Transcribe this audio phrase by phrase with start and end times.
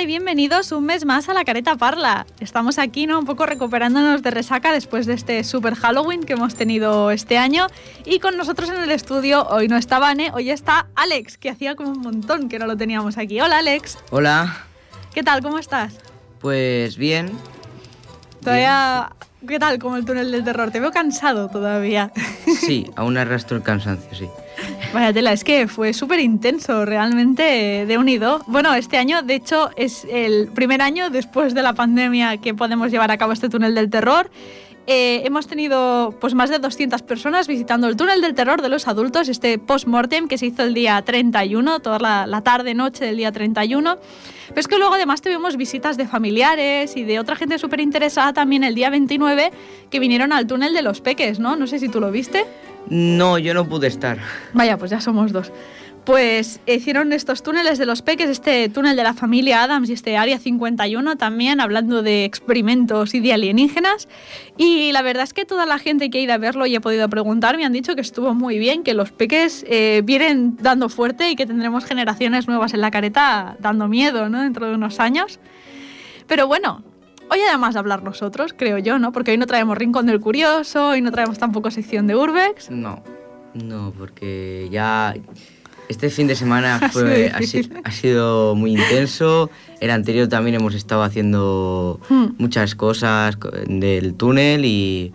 [0.00, 2.24] Y bienvenidos un mes más a la Careta Parla.
[2.40, 3.18] Estamos aquí, ¿no?
[3.18, 7.66] Un poco recuperándonos de resaca después de este super Halloween que hemos tenido este año.
[8.06, 11.74] Y con nosotros en el estudio, hoy no está Vane, hoy está Alex, que hacía
[11.74, 13.42] como un montón que no lo teníamos aquí.
[13.42, 13.98] Hola Alex.
[14.10, 14.64] Hola.
[15.12, 15.42] ¿Qué tal?
[15.42, 15.92] ¿Cómo estás?
[16.40, 17.32] Pues bien.
[18.42, 19.10] Todavía...
[19.46, 20.70] ¿Qué tal como el túnel del terror?
[20.70, 22.10] Te veo cansado todavía.
[22.58, 24.28] Sí, aún arrastro el cansancio, sí.
[24.92, 28.42] Vaya tela, es que fue súper intenso, realmente de unido.
[28.46, 32.90] Bueno, este año, de hecho, es el primer año después de la pandemia que podemos
[32.90, 34.30] llevar a cabo este túnel del terror.
[34.86, 38.88] Eh, hemos tenido pues más de 200 personas visitando el túnel del terror de los
[38.88, 43.30] adultos, este post-mortem que se hizo el día 31, toda la, la tarde-noche del día
[43.30, 43.98] 31.
[44.48, 48.32] Pero es que luego además tuvimos visitas de familiares y de otra gente súper interesada
[48.32, 49.52] también el día 29
[49.90, 51.54] que vinieron al túnel de los peques, ¿no?
[51.54, 52.44] No sé si tú lo viste.
[52.88, 54.18] No, yo no pude estar.
[54.52, 55.52] Vaya, pues ya somos dos.
[56.04, 60.16] Pues hicieron estos túneles de los peques, este túnel de la familia Adams y este
[60.16, 64.08] Área 51 también, hablando de experimentos y de alienígenas.
[64.56, 66.80] Y la verdad es que toda la gente que ha ido a verlo y he
[66.80, 70.88] podido preguntar me han dicho que estuvo muy bien, que los peques eh, vienen dando
[70.88, 74.40] fuerte y que tendremos generaciones nuevas en la careta dando miedo, ¿no?
[74.40, 75.38] Dentro de unos años.
[76.26, 76.82] Pero bueno,
[77.32, 79.12] Hoy además de hablar nosotros, creo yo, ¿no?
[79.12, 82.72] Porque hoy no traemos Rincón del Curioso, hoy no traemos tampoco sección de Urbex.
[82.72, 83.04] No,
[83.54, 85.14] no, porque ya
[85.88, 89.48] este fin de semana fue, ha, si, ha, sido muy intenso.
[89.78, 92.30] El anterior también hemos estado haciendo hmm.
[92.38, 95.12] muchas cosas del túnel y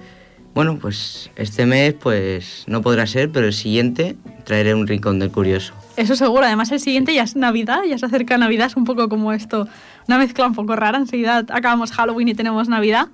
[0.54, 5.32] bueno, pues este mes pues no podrá ser, pero el siguiente traeré un Rincón del
[5.32, 5.74] Curioso.
[5.98, 9.10] Eso seguro, además el siguiente ya es Navidad, ya se acerca Navidad, es un poco
[9.10, 9.68] como esto
[10.08, 10.98] una mezcla un poco rara.
[10.98, 13.10] Enseguida acabamos Halloween y tenemos Navidad.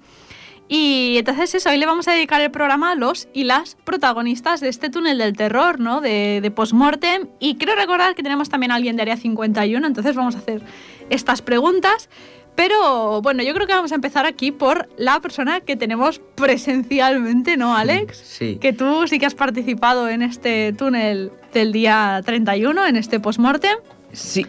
[0.73, 4.61] Y entonces eso, hoy le vamos a dedicar el programa a los y las protagonistas
[4.61, 6.00] de este túnel del terror, ¿no?
[6.00, 7.28] De, de postmortem.
[7.39, 10.62] Y quiero recordar que tenemos también a alguien de Área 51, entonces vamos a hacer
[11.09, 12.09] estas preguntas.
[12.56, 17.58] Pero bueno, yo creo que vamos a empezar aquí por la persona que tenemos presencialmente,
[17.58, 18.18] ¿no, Alex?
[18.18, 18.58] Sí.
[18.62, 23.78] Que tú sí que has participado en este túnel del día 31, en este postmortem.
[24.13, 24.46] Sí,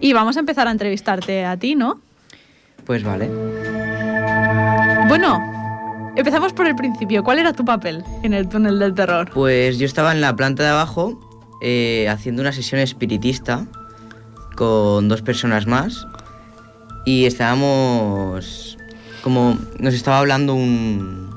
[0.00, 2.00] y vamos a empezar a entrevistarte a ti, ¿no?
[2.84, 3.28] Pues vale.
[5.08, 7.22] Bueno, empezamos por el principio.
[7.22, 9.30] ¿Cuál era tu papel en el túnel del terror?
[9.32, 11.18] Pues yo estaba en la planta de abajo
[11.62, 13.66] eh, haciendo una sesión espiritista
[14.56, 16.06] con dos personas más
[17.04, 18.78] y estábamos
[19.22, 21.30] como nos estaba hablando un,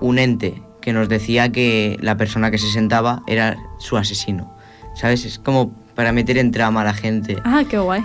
[0.00, 4.56] un ente que nos decía que la persona que se sentaba era su asesino.
[4.94, 5.24] ¿Sabes?
[5.24, 7.38] Es como para meter en trama a la gente.
[7.44, 8.04] Ah, qué guay.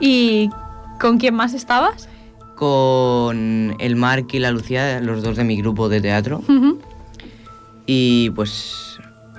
[0.00, 0.50] ¿Y
[1.00, 2.08] con quién más estabas?
[2.54, 6.42] Con el Mark y la Lucía, los dos de mi grupo de teatro.
[6.48, 6.78] Uh -huh.
[7.86, 8.98] Y pues,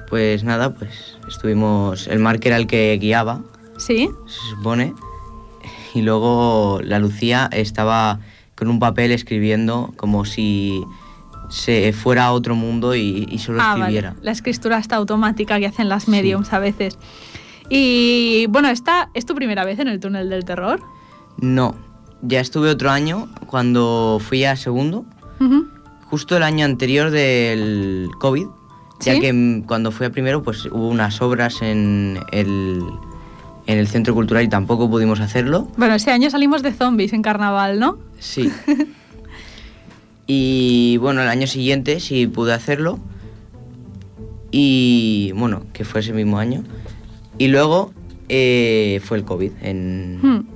[0.09, 2.07] pues nada, pues estuvimos.
[2.07, 3.41] El Mark era el que guiaba.
[3.77, 4.09] Sí.
[4.27, 4.93] Se supone.
[5.93, 8.19] Y luego la Lucía estaba
[8.55, 10.83] con un papel escribiendo como si
[11.49, 14.09] se fuera a otro mundo y, y solo ah, escribiera.
[14.11, 14.21] Vale.
[14.23, 16.55] La escritura está automática que hacen las mediums sí.
[16.55, 16.97] a veces.
[17.69, 20.81] Y bueno, ¿esta es tu primera vez en el túnel del terror?
[21.37, 21.75] No,
[22.21, 25.05] ya estuve otro año cuando fui a segundo,
[25.39, 25.67] uh -huh.
[26.05, 28.47] justo el año anterior del COVID,
[29.01, 29.19] ya ¿Sí?
[29.19, 32.81] que cuando fui a primero pues hubo unas obras en el,
[33.67, 35.67] en el centro cultural y tampoco pudimos hacerlo.
[35.77, 37.97] Bueno, ese año salimos de zombies en carnaval, ¿no?
[38.19, 38.51] Sí.
[40.27, 42.99] Y bueno, el año siguiente sí pude hacerlo.
[44.51, 46.63] Y bueno, que fue ese mismo año.
[47.37, 47.93] Y luego
[48.27, 49.51] eh, fue el COVID.
[49.61, 50.47] En, hmm.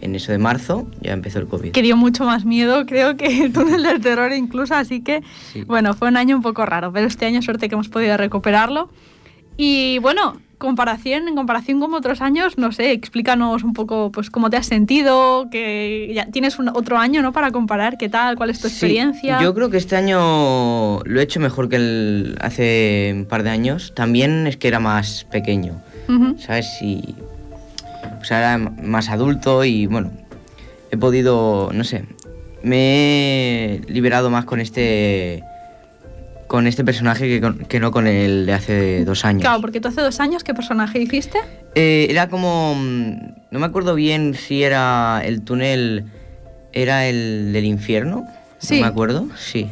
[0.00, 1.72] en, eso de marzo ya empezó el COVID.
[1.72, 4.74] Que dio mucho más miedo, creo que el túnel del terror incluso.
[4.74, 5.22] Así que,
[5.52, 5.64] sí.
[5.64, 6.90] bueno, fue un año un poco raro.
[6.92, 8.90] Pero este año suerte que hemos podido recuperarlo.
[9.58, 14.50] Y bueno, comparación, en comparación con otros años, no sé, explícanos un poco pues cómo
[14.50, 17.32] te has sentido, que ya tienes un, otro año, ¿no?
[17.32, 18.36] Para comparar, ¿qué tal?
[18.36, 19.38] ¿Cuál es tu experiencia?
[19.38, 23.42] Sí, yo creo que este año lo he hecho mejor que el hace un par
[23.42, 23.92] de años.
[23.96, 26.38] También es que era más pequeño, uh -huh.
[26.38, 26.68] ¿sabes?
[26.82, 27.16] Y
[28.20, 30.10] o sea, era más adulto y bueno,
[30.90, 32.04] he podido, no sé,
[32.62, 35.42] me he liberado más con este
[36.50, 39.42] con este personaje que, con, que, no con el de hace dos años.
[39.42, 41.38] Claro, porque tú hace dos años, ¿qué personaje hiciste?
[41.76, 42.74] Eh, era como.
[43.52, 46.06] No me acuerdo bien si era el túnel.
[46.72, 48.26] Era el del infierno.
[48.58, 48.74] Sí.
[48.74, 49.68] No me acuerdo, sí.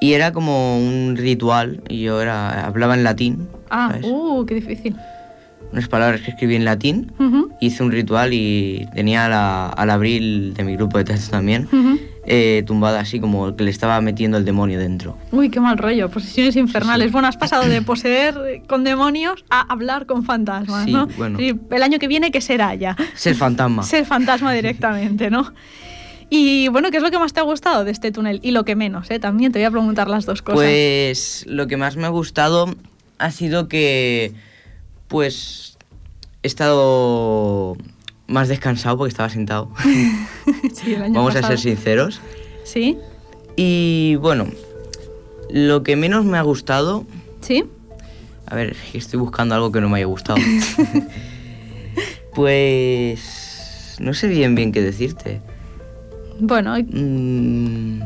[0.00, 3.48] Y era como un ritual, y yo era, hablaba en latín.
[3.70, 4.06] Ah, ¿sabes?
[4.08, 4.96] uh, qué difícil.
[5.70, 7.56] Unas palabras que escribí en latín, uh -huh.
[7.60, 11.68] hice un ritual y tenía la, al abril de mi grupo de teatro también.
[11.72, 12.00] Uh -huh.
[12.26, 15.16] Eh, tumbada así como que le estaba metiendo el demonio dentro.
[15.32, 17.12] Uy, qué mal rollo, posesiones infernales.
[17.12, 21.06] Bueno, has pasado de poseer con demonios a hablar con fantasmas, Sí, ¿no?
[21.16, 21.40] bueno.
[21.40, 22.96] Y el año que viene, ¿qué será ya?
[23.14, 23.82] Ser fantasma.
[23.84, 25.52] Ser fantasma directamente, ¿no?
[26.28, 28.40] Y bueno, ¿qué es lo que más te ha gustado de este túnel?
[28.42, 29.20] Y lo que menos, ¿eh?
[29.20, 30.58] También te voy a preguntar las dos cosas.
[30.58, 32.74] Pues lo que más me ha gustado
[33.18, 34.32] ha sido que,
[35.06, 35.78] pues,
[36.42, 37.76] he estado
[38.26, 39.70] más descansado porque estaba sentado.
[40.74, 42.20] Sí, el año Vamos a ser sinceros.
[42.64, 42.96] ¿Sí?
[43.56, 44.46] Y bueno,
[45.50, 47.04] lo que menos me ha gustado,
[47.40, 47.64] ¿Sí?
[48.46, 50.38] a ver, estoy buscando algo que no me haya gustado.
[52.34, 55.40] pues, no sé bien bien qué decirte.
[56.38, 57.98] Bueno, Mm,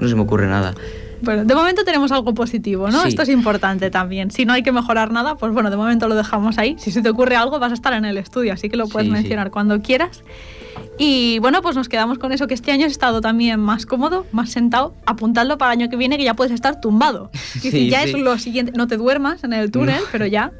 [0.00, 0.74] no se me ocurre nada.
[1.22, 3.02] Bueno, de momento tenemos algo positivo, ¿no?
[3.02, 3.08] Sí.
[3.08, 4.30] Esto es importante también.
[4.30, 6.76] Si no hay que mejorar nada, pues bueno, de momento lo dejamos ahí.
[6.78, 9.06] Si se te ocurre algo, vas a estar en el estudio, así que lo puedes
[9.08, 9.20] Sí, sí.
[9.22, 10.22] mencionar cuando quieras.
[10.96, 14.26] Y bueno, pues nos quedamos con eso, que este año has estado también más cómodo,
[14.32, 17.30] más sentado, apuntadlo para el año que viene, que ya puedes estar tumbado.
[17.54, 20.06] Decir, Sí, ya es lo siguiente, no te duermas en el túnel, No.
[20.12, 20.52] pero ya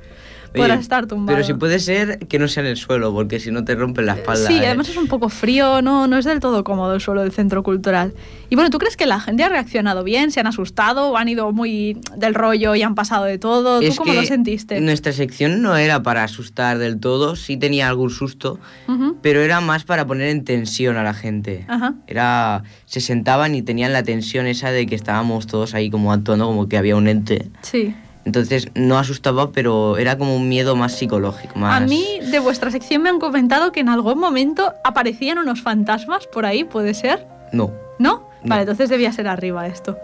[0.55, 1.37] Oye, podrás estar tumbado.
[1.37, 4.03] Pero si puede ser que no sea en el suelo, porque si no te rompe
[4.03, 4.47] la espalda.
[4.47, 4.67] Sí, ¿eh?
[4.67, 7.63] además es un poco frío, no, no es del todo cómodo el suelo del centro
[7.63, 8.15] cultural.
[8.51, 10.31] Y bueno, ¿tú crees que la gente ha reaccionado bien?
[10.31, 13.81] ¿Se han asustado o han ido muy del rollo y han pasado de todo?
[13.81, 14.81] ¿Tú Es cómo que lo sentiste?
[14.81, 18.59] Nuestra sección no era para asustar del todo, sí tenía algún susto,
[18.89, 19.19] Ujú.
[19.23, 21.67] pero era más para poner en tensión a la gente.
[21.69, 21.95] Ajá.
[22.07, 26.47] Era, se sentaban y tenían la tensión esa de que estábamos todos ahí como actuando
[26.47, 27.51] como que había un ente.
[27.63, 27.95] Sí.
[28.29, 31.81] Entonces no asustaba, pero era como un miedo más psicológico, más...
[31.81, 36.27] A mí de vuestra sección me han comentado que en algún momento aparecían unos fantasmas
[36.27, 37.27] por ahí, ¿puede ser?
[37.55, 37.73] No.
[37.99, 38.19] ¿No?
[38.19, 38.51] No.
[38.51, 39.97] Vale, entonces debía ser arriba esto.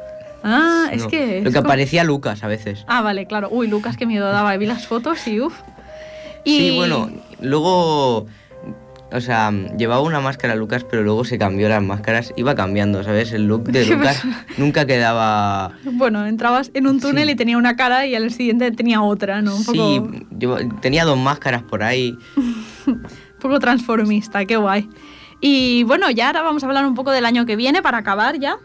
[0.43, 1.09] Ah, es no.
[1.09, 1.43] que...
[1.43, 2.87] Lo es que como- aparecía Lucas a veces.
[2.87, 3.49] Ah, vale, claro.
[3.50, 4.56] Uy, Lucas, qué miedo daba.
[4.56, 5.61] Vi las fotos y uff.
[6.47, 7.11] Sí, bueno,
[7.43, 8.25] luego...
[9.14, 12.34] O sea, llevaba una máscara Lucas, pero luego se cambió las máscaras.
[12.37, 13.32] Iba cambiando, ¿sabes?
[13.32, 14.22] El look de Lucas
[14.58, 15.72] nunca quedaba...
[15.84, 17.32] Bueno, entrabas en un túnel Sí.
[17.32, 19.55] y tenía una cara y al siguiente tenía otra, ¿no?
[19.55, 22.19] Un Sí, poco, yo tenía dos máscaras por ahí.
[22.87, 23.02] un
[23.40, 24.88] poco transformista, qué guay.
[25.40, 28.38] Y bueno, ya ahora vamos a hablar un poco del año que viene para acabar
[28.40, 28.56] ya.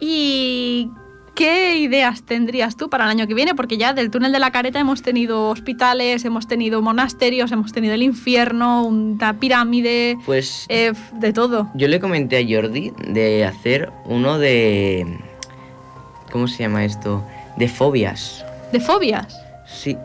[0.00, 0.90] ¿Y
[1.34, 3.54] qué ideas tendrías tú para el año que viene?
[3.54, 7.94] Porque ya del túnel de la careta hemos tenido hospitales, hemos tenido monasterios, hemos tenido
[7.94, 11.70] el infierno, una pirámide, Pues eh, de todo.
[11.74, 15.18] yo le comenté a Jordi de hacer uno de...
[16.30, 17.22] ¿Cómo se llama esto?
[17.56, 18.44] De fobias.
[18.72, 19.40] De fobias.
[19.66, 19.96] Sí,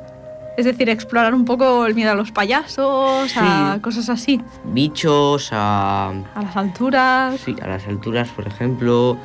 [0.57, 6.09] Es decir, explorar un poco el miedo a los payasos, a cosas así, bichos, a...
[6.35, 7.39] a las alturas.
[7.39, 9.17] Sí, a las alturas, por ejemplo.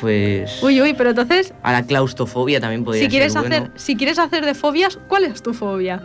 [0.00, 0.62] Pues...
[0.62, 3.56] Uy, uy, pero entonces, A la claustrofobia también podría si quieres, ser bueno.
[3.56, 6.02] hacer, si quieres hacer de fobias, ¿cuál es tu fobia?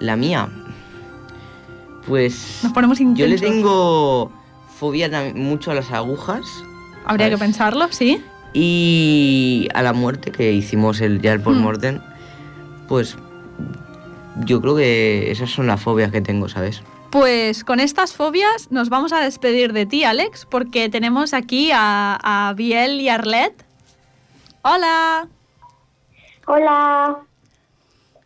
[0.00, 0.48] La mía.
[2.06, 2.60] Pues...
[2.62, 3.40] Nos ponemos Yo intensos.
[3.40, 4.32] le tengo
[4.78, 6.44] fobia mucho a las agujas
[7.04, 8.22] Habría que pensarlo, sí.
[8.52, 12.00] y a la muerte que hicimos el, ya el postmortem.
[12.88, 13.16] Pues
[14.44, 16.82] yo creo que esas son las fobias que tengo, ¿sabes?
[17.16, 22.18] Pues con estas fobias nos vamos a despedir de ti, Alex, porque tenemos aquí a,
[22.22, 23.54] a Biel y Arlet.
[24.60, 25.26] Hola,
[26.46, 27.16] Hola,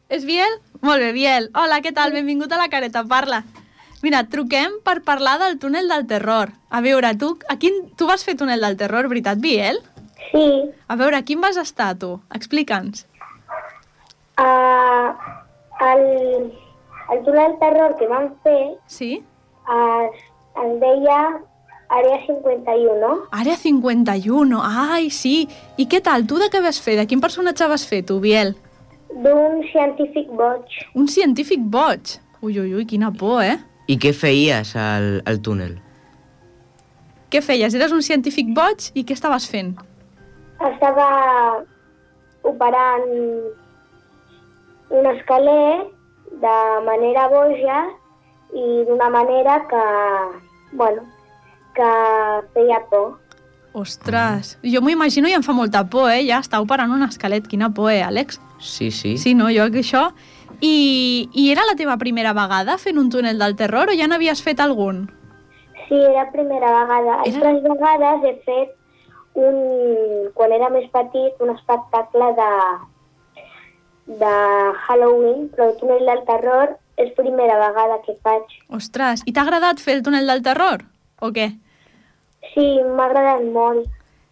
[0.08, 0.50] és Biel?
[0.80, 1.46] Molt bé, Biel.
[1.54, 2.10] Hola, què tal?
[2.12, 3.44] Benvingut a la careta, parla.
[4.02, 6.50] Mira, truquem per parlar del túnel del terror.
[6.68, 9.78] A veure, tu, a quin, tu vas fer túnel del terror, veritat, Biel?
[10.32, 10.42] sí,
[10.88, 12.16] A veure, a quin vas estar, tu?
[12.34, 13.06] Explica'ns.
[14.40, 15.14] uh,
[15.86, 16.52] el,
[17.12, 19.12] el túnel terror que vam fer Sí?
[19.20, 20.18] es,
[20.64, 21.20] es deia
[21.90, 23.08] Àrea 51.
[23.34, 25.48] Àrea 51, ai, sí.
[25.76, 26.22] I què tal?
[26.30, 26.94] Tu de què vas fer?
[27.00, 28.54] De quin personatge vas fer, tu, Biel?
[29.10, 30.62] d'un científic boig.
[30.94, 32.12] Un científic boig.
[32.46, 33.58] Ui, ui, ui, quina por, eh?
[33.88, 35.80] ¿Y qué feías al, al túnel?
[37.28, 37.74] Què feies?
[37.74, 39.74] Eres un científic boig i què estaves fent?
[40.62, 41.08] Estava
[42.46, 43.10] operant
[44.90, 45.90] un escaler
[46.30, 46.56] de
[46.86, 47.80] manera boja
[48.54, 49.82] i d'una manera que,
[50.72, 51.02] bueno,
[51.74, 51.90] que
[52.54, 53.18] feia por.
[53.72, 56.24] Ostres, jo m'ho imagino i em fa molta por, eh?
[56.26, 57.46] Ja està operant un esquelet.
[57.46, 58.40] Quina por, eh, Àlex?
[58.58, 59.16] Sí, sí.
[59.18, 59.46] Sí, no?
[59.54, 60.10] Jo que això...
[60.60, 64.42] I, I era la teva primera vegada fent un túnel del terror o ja n'havies
[64.44, 65.06] fet algun?
[65.88, 67.22] Sí, era la primera vegada.
[67.24, 68.74] Era- Altres vegades he fet,
[69.40, 69.56] un,
[70.34, 72.50] quan era més petit, un espectacle de,
[74.18, 74.36] de
[74.86, 78.56] Halloween, però el túnel del terror és primera vegada que faig.
[78.68, 80.84] Ostres, i t'ha agradat fer el túnel del terror?
[81.20, 81.50] O què?
[82.52, 83.86] Sí, m'ha agradat molt.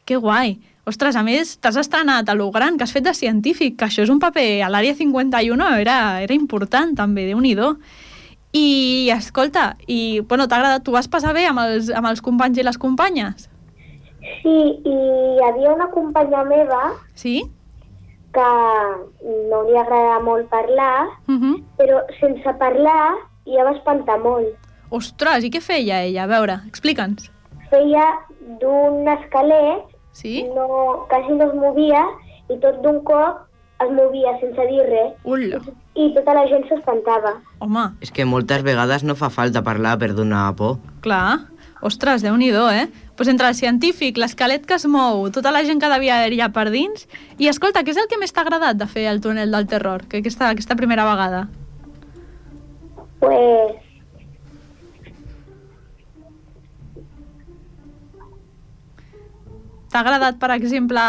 [0.08, 0.56] Que guai.
[0.88, 4.02] Ostres, a més, t'has estrenat a lo gran, que has fet de científic, que això
[4.06, 7.54] és un paper a l'àrea 51, era, era important també, déu nhi
[8.56, 12.56] I, escolta, i, bueno, t'ha agradat, tu vas passar bé amb els, amb els companys
[12.56, 13.50] i les companyes?
[14.40, 14.56] Sí,
[14.88, 17.44] i hi havia una companya meva Sí?
[18.32, 18.48] Que
[19.50, 21.62] no li agrada molt parlar, Uh -huh.
[21.78, 23.14] però sense parlar
[23.46, 24.48] ja va espantar molt.
[24.90, 26.24] Ostres, i què feia ella?
[26.24, 27.30] A veure, explica'ns.
[27.70, 28.04] Feia
[28.60, 30.46] d'un esquelet, Sí?
[30.54, 32.04] no, quasi no es movia,
[32.48, 33.36] i tot d'un cop
[33.80, 35.12] es movia sense dir res.
[35.24, 35.60] Ula,
[35.94, 37.34] I tota la gent s'espantava.
[37.60, 40.78] home, És que moltes vegades no fa falta parlar per donar por.
[41.00, 41.38] clar.
[41.80, 42.88] Ostres, déu nhi eh?
[43.16, 46.52] Pues entre el científic, l'esquelet que es mou, tota la gent que devia haver allà
[46.52, 47.06] per dins...
[47.38, 50.06] I escolta, què és el que més t'ha agradat de fer el túnel del terror,
[50.08, 51.48] que aquesta, aquesta primera vegada?
[53.20, 53.76] Pues
[59.88, 61.00] T'ha agradat, per exemple,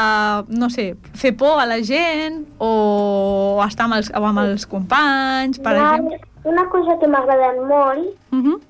[0.55, 5.73] no sé, fer por a la gent o estar amb els, amb els companys, per
[5.75, 6.19] una, exemple?
[6.53, 8.68] una cosa que m'ha agradat molt Uh -huh.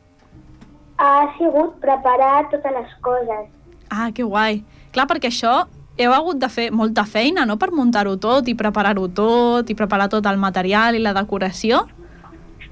[1.00, 3.48] Ha sigut preparar totes les coses.
[3.90, 4.64] Ah, que guai.
[4.94, 5.64] Clar, perquè això
[6.00, 10.10] heu hagut de fer molta feina, no?, per muntar-ho tot i preparar-ho tot i preparar
[10.12, 11.86] tot el material i la decoració.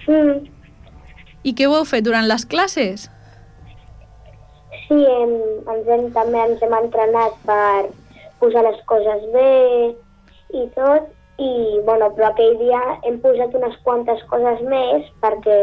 [0.07, 0.47] Mm.
[1.47, 3.07] I què ho heu fet durant les classes?
[4.87, 5.33] Sí, hem,
[5.73, 7.89] ens hem, també ens hem entrenat per
[8.39, 9.51] posar les coses bé
[10.55, 11.09] i tot,
[11.43, 11.51] i
[11.87, 15.59] bueno, però aquell dia hem posat unes quantes coses més perquè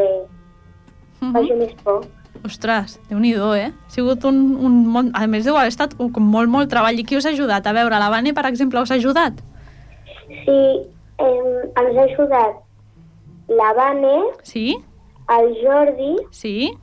[1.23, 2.05] Uh faci més por.
[2.45, 3.71] Ostres, déu nhi eh?
[3.73, 5.11] Ha sigut un, un molt...
[5.17, 6.99] A més, deu haver estat un, com molt, molt treball.
[7.01, 7.67] I qui us ha ajudat?
[7.67, 9.41] A veure, la Vane, per exemple, us ha ajudat?
[10.45, 10.59] Sí,
[11.25, 11.49] hem,
[11.81, 12.61] ens ha ajudat
[13.49, 14.77] la Vane, Sí?
[15.33, 16.75] el Jordi Sí?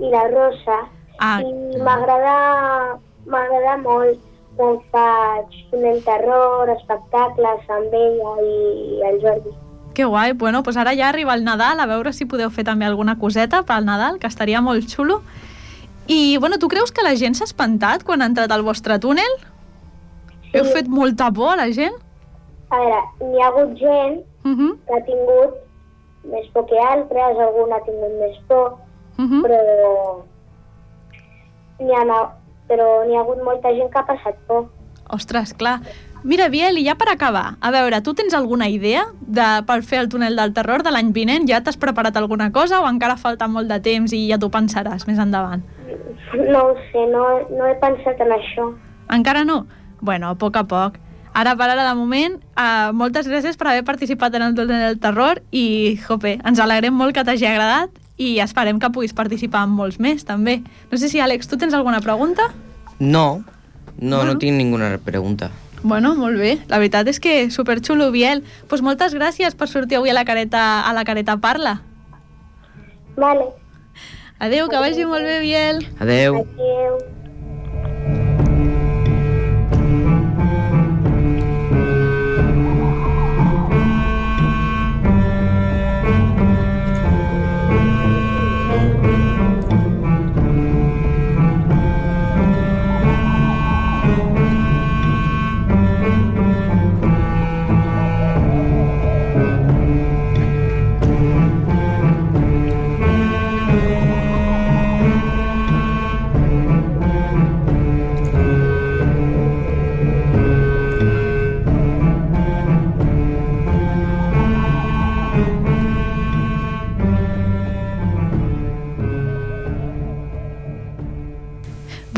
[0.00, 0.80] i la Rosa.
[1.22, 2.98] Ah, I m'agrada
[3.30, 4.18] m'agrada molt
[4.56, 9.54] quan faig túnel terror, espectacles amb ella i el Jordi.
[9.96, 10.34] Que guai.
[10.36, 13.62] Bueno, doncs ara ja arriba el Nadal, a veure si podeu fer també alguna coseta
[13.66, 15.22] pel Nadal, que estaria molt xulo.
[16.06, 19.32] I, bueno, tu creus que la gent s'ha espantat quan ha entrat al vostre túnel?
[20.52, 20.72] Heu Sí.
[20.72, 21.96] fet molta por a la gent?
[22.70, 25.54] A veure, n'hi ha hagut gent Uh -huh, que ha tingut
[26.30, 28.78] més por que altres, algun ha tingut més por,
[29.18, 29.42] uh -huh.
[29.42, 30.22] però
[31.80, 32.20] n'hi ha,
[32.68, 34.68] però n'hi ha hagut molta gent que ha passat por.
[35.10, 35.80] Ostres, clar.
[36.26, 40.00] Mira, Biel, i ja per acabar, a veure, tu tens alguna idea de, per fer
[40.02, 41.44] el túnel del terror de l'any vinent?
[41.46, 45.04] Ja t'has preparat alguna cosa o encara falta molt de temps i ja t'ho pensaràs
[45.06, 45.62] més endavant?
[46.34, 47.22] No ho sé, no,
[47.54, 48.64] no he pensat en això.
[49.14, 49.68] Encara no?
[50.00, 50.96] Bueno, a poc a poc.
[51.36, 54.98] Ara per ara, de moment, eh, moltes gràcies per haver participat en el túnel del
[54.98, 59.76] terror i, jope, ens alegrem molt que t'hagi agradat i esperem que puguis participar en
[59.78, 60.58] molts més, també.
[60.90, 62.48] No sé si, Àlex, tu tens alguna pregunta?
[62.98, 63.44] No,
[64.00, 64.32] no, Bueno.
[64.32, 65.52] no tinc ninguna pregunta.
[65.86, 66.56] Bueno, molt bé.
[66.66, 68.40] La veritat és que superxulo, Biel.
[68.42, 71.78] Doncs pues moltes gràcies per sortir avui a la careta, a la careta Parla.
[73.14, 73.52] Vale,
[74.42, 75.86] Adeu, que vagi molt bé, Biel.
[76.02, 76.42] Adeu.
[76.42, 77.15] adéu.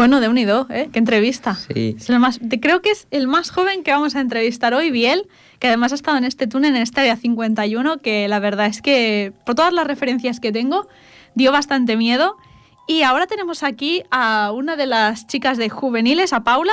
[0.09, 0.89] Bueno, de unido, ¿eh?
[0.91, 1.55] Qué entrevista.
[1.55, 1.95] Sí.
[1.99, 5.29] Es el más, creo que es el más joven que vamos a entrevistar hoy, Biel,
[5.59, 8.81] que además ha estado en este túnel, en esta área 51, que la verdad es
[8.81, 10.89] que, por todas las referencias que tengo,
[11.35, 12.39] dio bastante miedo.
[12.87, 16.73] Y ahora tenemos aquí a una de las chicas de juveniles, a Paula,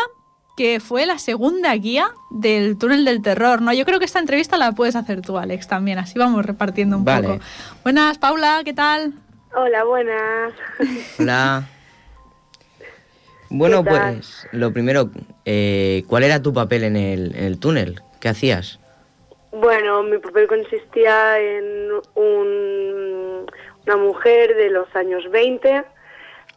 [0.56, 3.74] que fue la segunda guía del túnel del terror, ¿no?
[3.74, 7.04] Yo creo que esta entrevista la puedes hacer tú, Alex, también, así vamos repartiendo un
[7.04, 7.28] Vale.
[7.28, 7.40] poco.
[7.84, 9.14] Buenas, Paula, ¿qué tal?
[9.54, 10.54] Hola, buenas.
[11.20, 11.68] Hola.
[13.50, 15.10] Bueno, pues lo primero,
[15.46, 18.02] eh, ¿cuál era tu papel en el, en el túnel?
[18.20, 18.80] ¿Qué hacías?
[19.52, 23.46] Bueno, mi papel consistía en un-
[23.86, 25.84] una mujer de los años 20,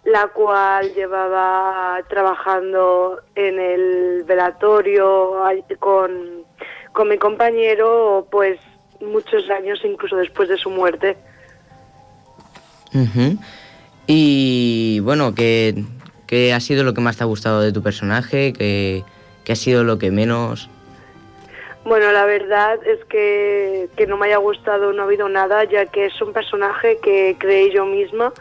[0.04, 5.42] la cual llevaba trabajando en el velatorio
[5.78, 6.45] con,
[6.92, 8.59] con mi compañero pues
[9.00, 11.16] muchos años, incluso después de su muerte.
[14.07, 15.75] Y bueno, ¿qué,
[16.28, 18.52] qué ha sido lo que más te ha gustado de tu personaje?
[18.52, 19.02] ¿Qué,
[19.50, 20.68] ha sido lo que menos?
[21.85, 25.87] Bueno, la verdad es que, que no me haya gustado, no ha habido nada, ya
[25.87, 28.32] que es un personaje que creé yo misma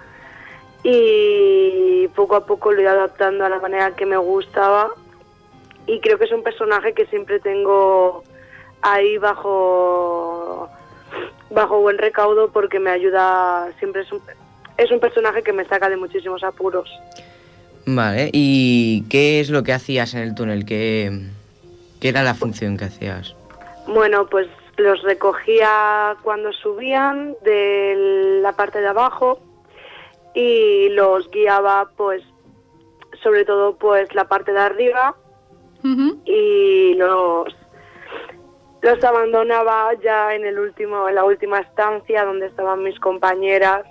[0.83, 4.91] y poco a poco lo he ido adaptando a la manera que me gustaba
[5.85, 8.23] y creo que es un personaje que siempre tengo
[8.81, 10.69] ahí bajo
[11.49, 14.21] bajo buen recaudo porque me ayuda siempre es un,
[14.77, 16.89] es un personaje que me saca de muchísimos apuros
[17.87, 20.65] Vale, ¿y qué es lo que hacías en el túnel?
[20.65, 21.09] ¿Qué,
[21.99, 23.35] qué era la función que hacías?
[23.87, 29.39] bueno pues los recogía cuando subían de la parte de abajo
[30.35, 32.21] y los guiaba pues
[33.23, 35.15] sobre todo pues la parte de arriba
[36.25, 37.55] y los
[38.81, 43.85] los abandonaba ya en el último en la última estancia donde estaban mis compañeras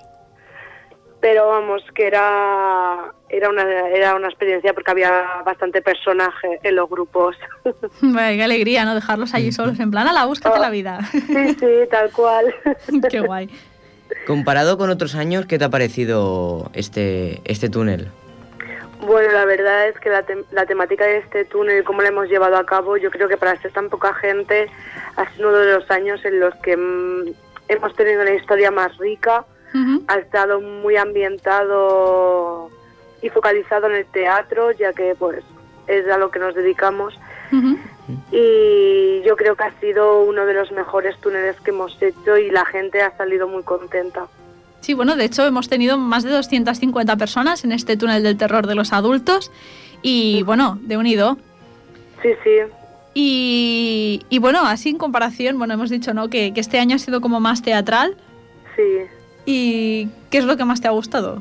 [1.20, 6.88] pero vamos que era era una era una experiencia porque había bastante personaje en los
[6.88, 7.36] grupos
[8.00, 8.94] qué alegría, ¿no?
[8.94, 11.00] Dejarlos allí solos, en plan, a la búscate la vida.
[11.10, 12.54] sí sí tal cual
[13.10, 13.50] qué guay.
[14.26, 18.08] Comparado con otros años, ¿qué te ha parecido este, este túnel?
[19.00, 22.28] Bueno, la verdad es que la, tem- la temática de este túnel, cómo lo hemos
[22.28, 24.68] llevado a cabo, yo creo que para ser tan poca gente
[25.16, 27.32] ha sido uno de los años en los que mm,
[27.68, 29.44] hemos tenido una historia más rica,
[29.74, 30.04] Ujú.
[30.08, 32.70] ha estado muy ambientado
[33.22, 35.42] y focalizado en el teatro, ya que pues
[35.86, 37.18] es a lo que nos dedicamos.
[37.52, 37.76] Ujú.
[38.30, 42.50] Y yo creo que ha sido uno de los mejores túneles que hemos hecho y
[42.50, 44.26] la gente ha salido muy contenta.
[44.80, 48.66] Sí, bueno, de hecho hemos tenido más de 250 personas en este túnel del terror
[48.66, 49.50] de los adultos
[50.02, 51.38] y bueno, de unido.
[52.22, 52.50] Sí, sí.
[53.14, 56.28] Y, y bueno, así en comparación, bueno, hemos dicho, ¿no?
[56.28, 58.16] Que, que este año ha sido como más teatral.
[58.76, 58.82] Sí,
[59.46, 61.40] ¿Y qué es lo que más te ha gustado?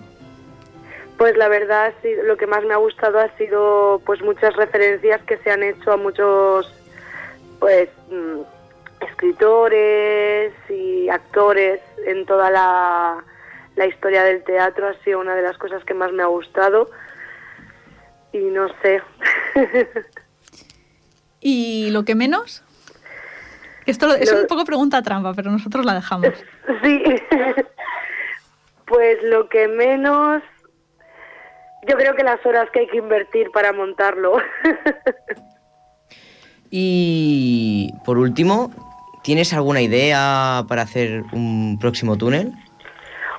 [1.17, 5.21] Pues la verdad, sí, lo que más me ha gustado ha sido pues muchas referencias
[5.23, 6.71] que se han hecho a muchos
[7.59, 8.41] pues mm,
[9.09, 13.23] escritores y actores en toda la,
[13.75, 14.87] la historia del teatro.
[14.87, 16.91] Ha sido una de las cosas que más me ha gustado.
[18.33, 19.01] Y no sé.
[21.39, 22.64] ¿Y lo que menos?
[23.85, 26.29] Esto lo- es Lo- un poco pregunta trampa, pero nosotros la dejamos.
[26.83, 27.03] sí.
[28.85, 30.41] pues lo que menos...
[31.87, 34.37] Yo creo que las horas que hay que invertir para montarlo.
[36.77, 38.71] Y por último,
[39.23, 42.51] ¿tienes alguna idea para hacer un próximo túnel?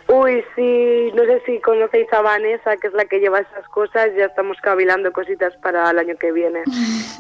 [0.08, 4.10] Uy, sí, no sé si conocéis a Vanessa, que es la que lleva esas cosas,
[4.16, 6.62] ya estamos cavilando cositas para el año que viene.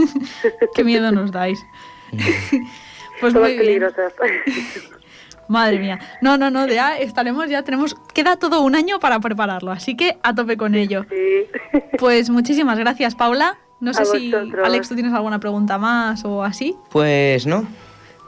[0.74, 1.58] Qué miedo nos dais.
[3.20, 3.66] Pues Somos muy bien.
[3.66, 4.12] peligrosas.
[5.48, 6.00] Madre mía.
[6.22, 10.18] No, no, no, ya estaremos, ya tenemos, queda todo un año para prepararlo, así que
[10.24, 11.04] a tope con ello.
[11.08, 11.46] Sí.
[11.98, 13.56] Pues muchísimas gracias, Paula.
[13.78, 14.66] No sé A si, vosotros.
[14.66, 16.74] Alex, tú tienes alguna pregunta más o así.
[16.90, 17.64] Pues no.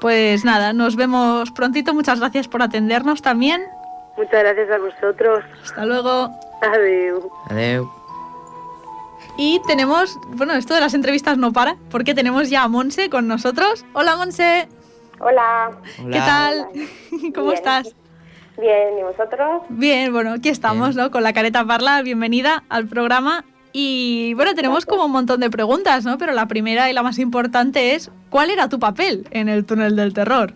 [0.00, 1.92] Pues nada, nos vemos prontito.
[1.92, 3.62] Muchas gracias por atendernos también.
[4.16, 5.44] Muchas gracias a vosotros.
[5.64, 6.30] Hasta luego.
[6.62, 7.24] Adiós.
[7.50, 7.90] Adeu.
[9.36, 13.26] Y tenemos, bueno, esto de las entrevistas no para, porque tenemos ya a Monse con
[13.26, 13.84] nosotros.
[13.92, 14.68] Hola, Monse.
[15.20, 15.70] Hola,
[16.02, 16.12] Hola.
[16.12, 16.68] ¿Qué tal?
[17.34, 17.56] ¿Cómo Bien.
[17.56, 17.94] estás?
[18.56, 19.62] bien, ¿y vosotros?
[19.68, 21.10] Bien, bueno, aquí estamos, ¿no?
[21.10, 22.02] Con la careta parla.
[22.02, 23.44] Bienvenida al programa.
[23.72, 26.18] Y bueno, tenemos como un montón de preguntas, ¿no?
[26.18, 29.94] Pero la primera y la más importante es, ¿cuál era tu papel en el túnel
[29.94, 30.54] del terror?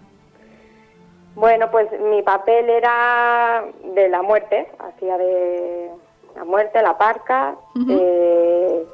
[1.35, 5.91] Bueno, pues mi papel era de la muerte, hacía de
[6.37, 7.55] la muerte, la parca.
[7.89, 8.85] Eh,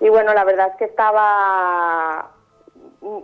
[0.00, 2.30] y bueno, la verdad es que estaba...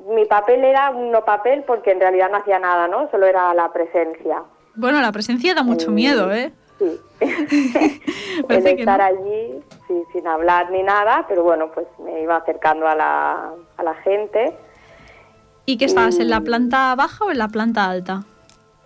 [0.09, 3.11] Mi papel era un no papel porque en realidad no hacía nada, ¿no?
[3.11, 4.43] Solo era la presencia.
[4.75, 6.53] Bueno, la presencia da mucho miedo, ¿eh?
[6.79, 7.01] Sí.
[8.49, 9.05] El estar no.
[9.05, 13.83] allí sí, sin hablar ni nada, pero bueno, pues me iba acercando a la, a
[13.83, 14.57] la gente.
[15.67, 16.31] ¿Y qué estabas, en Mm.
[16.31, 18.23] la planta baja o en la planta alta?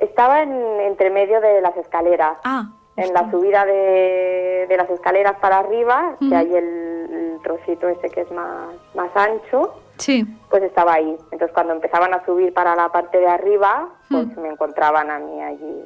[0.00, 2.36] Estaba en, entre medio de las escaleras.
[2.44, 6.64] Ah, en la subida de, de las escaleras para arriba, que hay el,
[7.10, 10.26] el trocito ese que es más, más ancho, sí.
[10.50, 11.16] pues estaba ahí.
[11.32, 14.40] Entonces cuando empezaban a subir para la parte de arriba, pues Hmm.
[14.40, 15.82] me encontraban a mí allí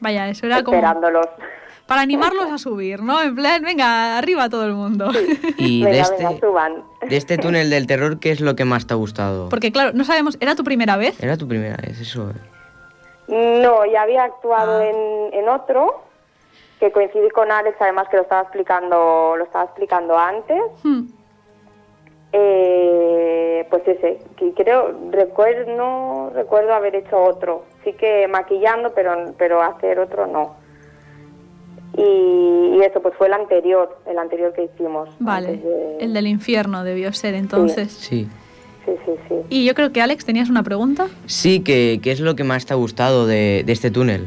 [0.00, 1.26] Vaya, eso era como esperándolos.
[1.86, 3.22] para animarlos a subir, ¿no?
[3.22, 5.10] En plan, venga, arriba todo el mundo.
[5.56, 6.82] Y de este, venga, suban.
[7.08, 9.48] de este túnel del terror, ¿qué es lo que más te ha gustado?
[9.48, 11.22] Porque claro, no sabemos, ¿era tu primera vez?
[11.22, 12.30] Era tu primera vez, eso.
[12.30, 13.60] eh.
[13.62, 14.84] No, ya había actuado Ah.
[14.86, 16.02] en, en otro,
[16.80, 20.60] que coincidí con Alex, además que lo estaba explicando, lo estaba explicando antes.
[20.82, 21.02] Hmm.
[22.36, 27.64] Eh, pues ese, que creo, recuerdo, no recuerdo haber hecho otro.
[27.84, 30.56] Sí que maquillando, pero, pero hacer otro no.
[31.96, 35.10] Y, y eso, pues fue el anterior, el anterior que hicimos.
[35.20, 37.92] Vale, de- el del infierno debió ser entonces.
[37.92, 38.28] Sí.
[38.84, 39.34] Sí, sí, sí.
[39.48, 41.06] Y yo creo que Alex, ¿tenías una pregunta?
[41.26, 44.26] Sí, que, ¿qué es lo que más te ha gustado de, de este túnel?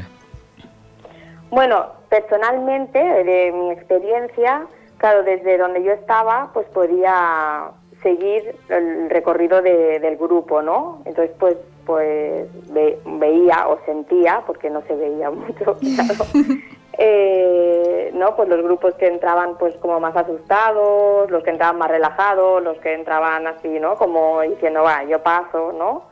[1.50, 4.66] Bueno, personalmente, de mi experiencia,
[4.96, 7.70] claro, desde donde yo estaba, pues podía
[8.02, 11.02] seguir el recorrido de- del grupo, ¿no?
[11.04, 11.56] Entonces, pues,
[11.86, 16.24] pues ve- veía o sentía, porque no se veía mucho, claro,
[16.98, 18.34] eh, ¿no?
[18.36, 22.78] Pues los grupos que entraban, pues, como más asustados, los que entraban más relajados, los
[22.78, 23.96] que entraban así, ¿no?
[23.96, 26.04] Como diciendo, va, yo paso, ¿no?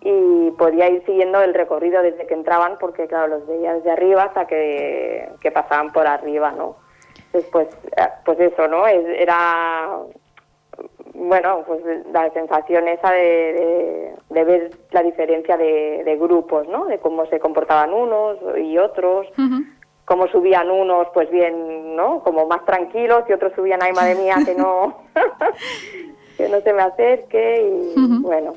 [0.00, 4.24] Y podía ir siguiendo el recorrido desde que entraban porque claro los veía desde arriba
[4.24, 6.76] hasta que, que pasaban por arriba no
[7.32, 9.88] Entonces, pues eh, pues eso no Es- era
[11.14, 11.80] bueno pues
[12.12, 17.24] la sensación esa de, de- de ver la diferencia de, de grupos no de cómo
[17.26, 19.62] se comportaban unos y otros Ujú.
[20.04, 24.36] cómo subían unos pues bien no como más tranquilos y otros subían ay madre mía
[24.44, 24.98] que no
[26.36, 27.62] que no se me acerque
[27.96, 28.54] y bueno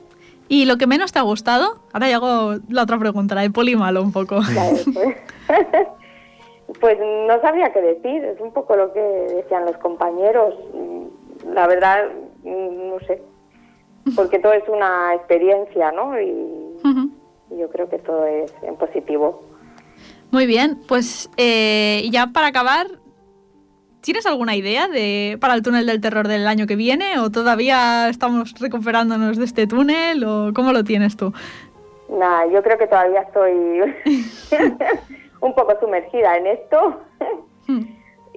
[0.49, 1.75] ¿Y lo que menos te ha gustado?
[1.91, 4.37] Ahora ya hago la otra pregunta, la de poli malo un poco.
[4.37, 4.85] Pues.
[6.81, 10.53] Pues no sabría qué decir, es un poco lo que decían los compañeros.
[11.53, 12.05] La verdad,
[12.47, 13.21] no sé,
[14.15, 16.19] porque todo es una experiencia, ¿no?
[16.19, 19.43] Y yo creo que todo es en positivo.
[20.31, 22.87] Muy bien, pues eh, ya para acabar,
[24.01, 28.09] ¿tienes alguna idea de para el túnel del terror del año que viene o todavía
[28.09, 31.33] estamos recuperándonos de este túnel o cómo lo tienes tú?
[32.09, 33.53] Nada, yo creo que todavía estoy
[35.41, 37.01] un poco sumergida en esto.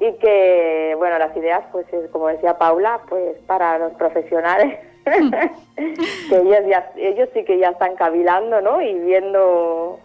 [0.00, 6.36] Y que, bueno, las ideas, pues es, como decía Paula, pues para los profesionales, que
[6.36, 8.80] ellos, ya, ellos sí que ya están cavilando, ¿no?
[8.82, 9.98] Y viendo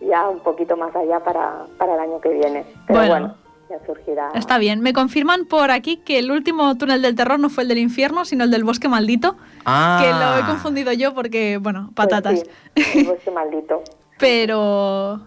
[0.00, 2.64] ya un poquito más allá para, para el año que viene.
[2.86, 3.12] Pero Bueno.
[3.12, 3.34] bueno,
[3.70, 4.30] ya surgirá.
[4.34, 4.80] Está bien.
[4.80, 8.24] Me confirman por aquí que el último túnel del terror no fue el del infierno,
[8.24, 9.36] sino el del bosque maldito.
[9.64, 9.98] Ah.
[10.02, 12.40] Que lo he confundido yo porque, bueno, Pues patatas.
[12.76, 13.82] sí, el bosque maldito.
[14.18, 15.20] Pero,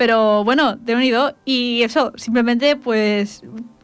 [0.00, 1.34] pero bueno, de unido.
[1.44, 3.42] Y eso, simplemente, pues,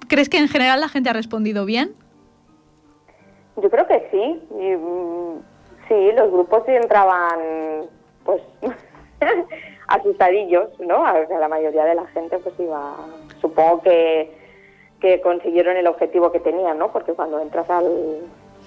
[0.09, 1.93] ¿crees que en general la gente ha respondido bien?
[3.63, 4.41] Yo creo que sí.
[4.59, 5.43] Y, mm,
[5.89, 7.39] sí, los grupos sí entraban,
[8.25, 8.41] pues,
[9.89, 11.03] asustadillos, ¿no?
[11.03, 12.97] O sea, la mayoría de la gente, pues, iba.
[13.43, 14.33] Supongo que,
[15.01, 16.93] que consiguieron el objetivo que tenían, ¿no?
[16.93, 17.85] Porque cuando entras al,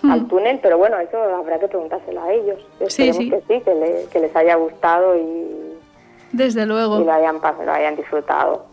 [0.02, 0.12] Hmm.
[0.12, 2.66] al túnel, pero bueno, eso habrá que preguntárselo a ellos.
[2.88, 3.30] Sí, Esperemos sí.
[3.32, 5.69] que sí, que, le- que les haya gustado y,
[6.32, 7.00] Desde y luego.
[7.00, 8.66] lo, hayan, lo hayan disfrutado.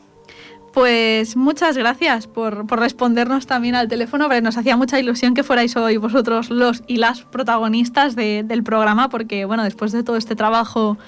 [0.72, 5.42] Pues muchas gracias por, por respondernos también al teléfono, porque nos hacía mucha ilusión que
[5.42, 10.16] fuerais hoy vosotros los y las protagonistas de- del programa, porque bueno, después de todo
[10.16, 10.98] este trabajo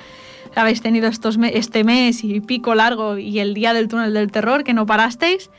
[0.54, 4.14] que habéis tenido estos me- este mes y pico largo y el día del túnel
[4.14, 5.50] del terror que no parasteis,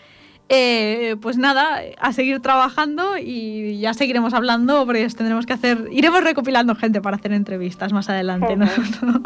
[0.52, 6.24] eh, pues nada, a seguir trabajando y ya seguiremos hablando, porque tendremos que hacer, iremos
[6.24, 8.56] recopilando gente para hacer entrevistas más adelante.
[8.56, 8.66] ¿no?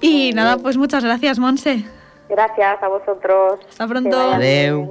[0.00, 1.84] y nada, pues muchas gracias, Monse.
[2.28, 3.60] Gracias a vosotros.
[3.68, 4.16] Hasta pronto.
[4.16, 4.90] vaya Adeu.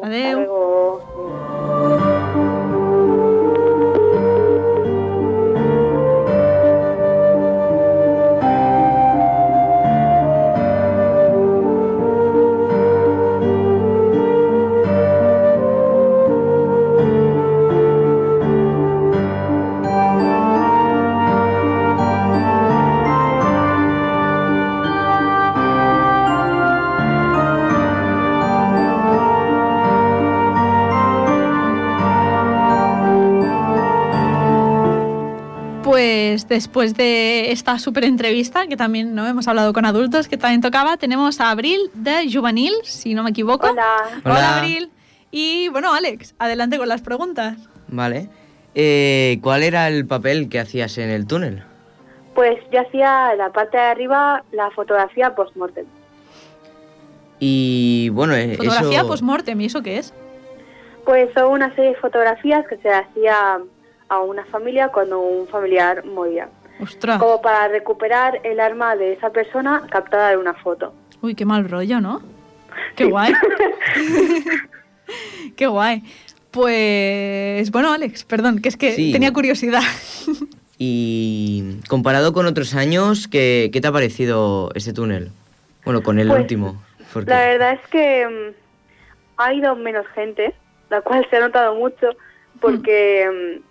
[36.59, 40.97] Después de esta súper entrevista, que también no hemos hablado con adultos, que también tocaba,
[40.97, 43.69] tenemos a Abril de Juvenil, si no me equivoco.
[43.69, 43.87] Hola.
[44.25, 44.57] Hola.
[44.57, 44.91] Abril.
[45.31, 47.55] Y bueno, Alex, adelante con las preguntas.
[47.87, 48.27] Vale.
[48.75, 51.63] Eh, ¿Cuál era el papel que hacías en el túnel?
[52.35, 55.85] Pues yo hacía en la parte de arriba la fotografía post-mortem.
[57.39, 59.07] Y bueno, eh, Fotografía eso...
[59.07, 60.13] post-mortem, ¿y eso qué es?
[61.05, 63.59] Pues son una serie de fotografías que se hacía
[64.09, 66.49] a una familia cuando un familiar moría.
[66.81, 67.19] Ostras.
[67.19, 70.93] Como para recuperar el arma de esa persona captada en una foto.
[71.21, 72.21] Uy, qué mal rollo, ¿no?
[72.95, 73.33] Qué guay.
[75.55, 76.03] qué guay.
[76.51, 79.11] Pues bueno, Alex, perdón, que es que Sí.
[79.11, 79.81] tenía curiosidad.
[80.77, 85.31] Y comparado con otros años, ¿qué, qué te ha parecido este túnel?
[85.83, 86.81] Bueno, con el Pues, último.
[87.13, 88.53] porque- La verdad es que mm,
[89.37, 90.53] ha ido menos gente,
[90.89, 92.07] la cual se ha notado mucho
[92.61, 93.68] porque mm,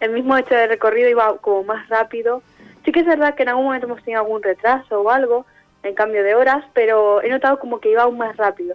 [0.00, 2.42] el mismo hecho de recorrido iba como más rápido.
[2.84, 5.44] Sí que es verdad que en algún momento hemos tenido algún retraso o algo
[5.82, 8.74] en cambio de horas, pero he notado como que iba aún más rápido.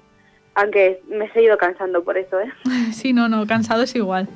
[0.56, 2.52] Aunque me he seguido cansando por eso, ¿eh?
[2.94, 4.28] sí, no, no, cansado es igual.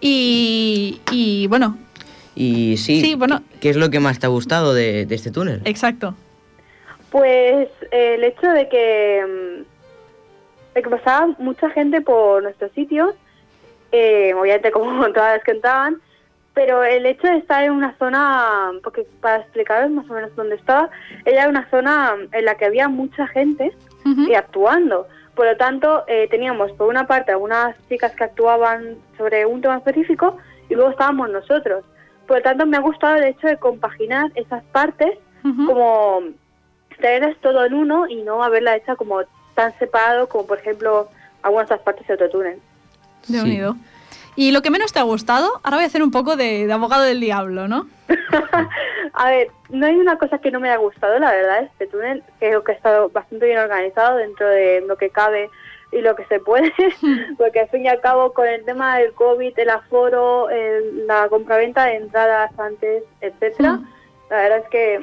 [0.00, 1.78] Y, y bueno,
[2.34, 3.42] Y sí, Sí, bueno.
[3.60, 5.60] ¿qué es lo que más te ha gustado de, de este túnel?
[5.64, 6.14] exacto.
[7.10, 13.14] Pues eh, el hecho de que, mm, de que pasaba mucha gente por nuestros sitios,
[13.92, 16.00] eh, obviamente como todas las que entraban,
[16.54, 20.56] pero el hecho de estar en una zona, porque para explicaros más o menos dónde
[20.56, 20.90] estaba,
[21.24, 23.72] era una zona en la que había mucha gente
[24.04, 24.22] Ujú.
[24.22, 25.06] y actuando.
[25.34, 29.78] Por lo tanto, eh, teníamos por una parte algunas chicas que actuaban sobre un tema
[29.78, 30.36] específico
[30.68, 31.84] y luego estábamos nosotros.
[32.26, 35.66] Por lo tanto, me ha gustado el hecho de compaginar esas partes Ujú.
[35.66, 36.20] como
[37.00, 39.22] tenerlas todo en uno y no haberla hecha como
[39.54, 41.08] tan separado como por ejemplo
[41.42, 42.60] algunas de las partes de otro túnel.
[43.28, 43.44] De Sí.
[43.44, 43.76] unido.
[44.34, 46.72] Y lo que menos te ha gustado, ahora voy a hacer un poco de, de
[46.72, 47.86] abogado del diablo, ¿no?
[49.14, 52.22] A ver, no hay una cosa que no me haya gustado, la verdad, este túnel.
[52.38, 55.50] Creo que ha estado bastante bien organizado dentro de lo que cabe
[55.92, 56.72] y lo que se puede,
[57.38, 61.28] porque al fin y al cabo con el tema del COVID, el aforo, el- la
[61.28, 63.80] compraventa de entradas antes, etcétera,
[64.30, 65.00] la verdad es que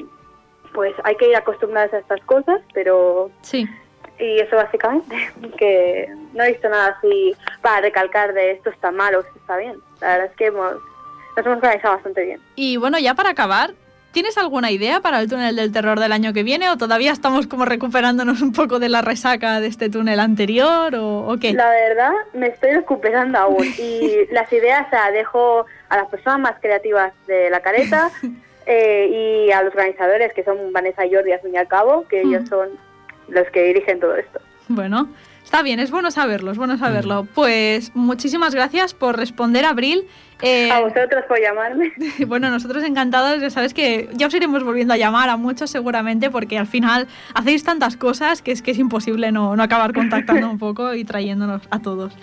[0.73, 3.67] pues hay que ir acostumbrados a estas cosas, pero Sí.
[4.19, 5.15] Y eso básicamente,
[5.57, 9.57] que no he visto nada así para recalcar de esto está mal o esto está
[9.57, 9.75] bien.
[10.01, 10.73] La verdad es que hemos,
[11.37, 12.39] nos hemos organizado bastante bien.
[12.55, 13.71] Y bueno, ya para acabar,
[14.11, 17.47] ¿tienes alguna idea para el túnel del terror del año que viene o todavía estamos
[17.47, 21.53] como recuperándonos un poco de la resaca de este túnel anterior o, o qué?
[21.53, 26.55] La verdad, me estoy recuperando aún y las ideas las dejo a las personas más
[26.59, 28.09] creativas de la careta
[28.65, 32.05] eh, y a los organizadores, que son Vanessa y Jordi, al fin y al cabo,
[32.07, 32.47] que ellos Mm.
[32.47, 32.88] son
[33.31, 34.39] los que dirigen todo esto.
[34.67, 35.09] Bueno,
[35.43, 37.27] está bien, es bueno saberlo, es bueno saberlo.
[37.33, 40.05] Pues muchísimas gracias por responder, Abril.
[40.41, 41.91] Eh, A vosotros por llamarme.
[42.27, 46.29] Bueno, nosotros encantados, ya sabes que ya os iremos volviendo a llamar a muchos seguramente
[46.29, 50.49] porque al final hacéis tantas cosas que es que es imposible no, no acabar contactando
[50.51, 52.13] un poco y trayéndonos a todos.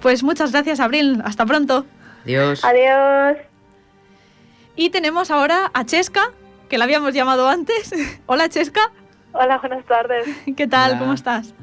[0.00, 1.22] Pues muchas gracias, Abril.
[1.24, 1.86] Hasta pronto.
[2.24, 2.64] Dios.
[2.64, 3.38] Adiós.
[4.74, 6.32] Y tenemos ahora a Chesca,
[6.68, 7.94] que la habíamos llamado antes.
[8.26, 8.90] Hola, Chesca.
[9.38, 10.26] Hola, buenas tardes.
[10.56, 10.92] ¿Qué tal?
[10.92, 11.00] Hola.
[11.00, 11.54] ¿Cómo estás?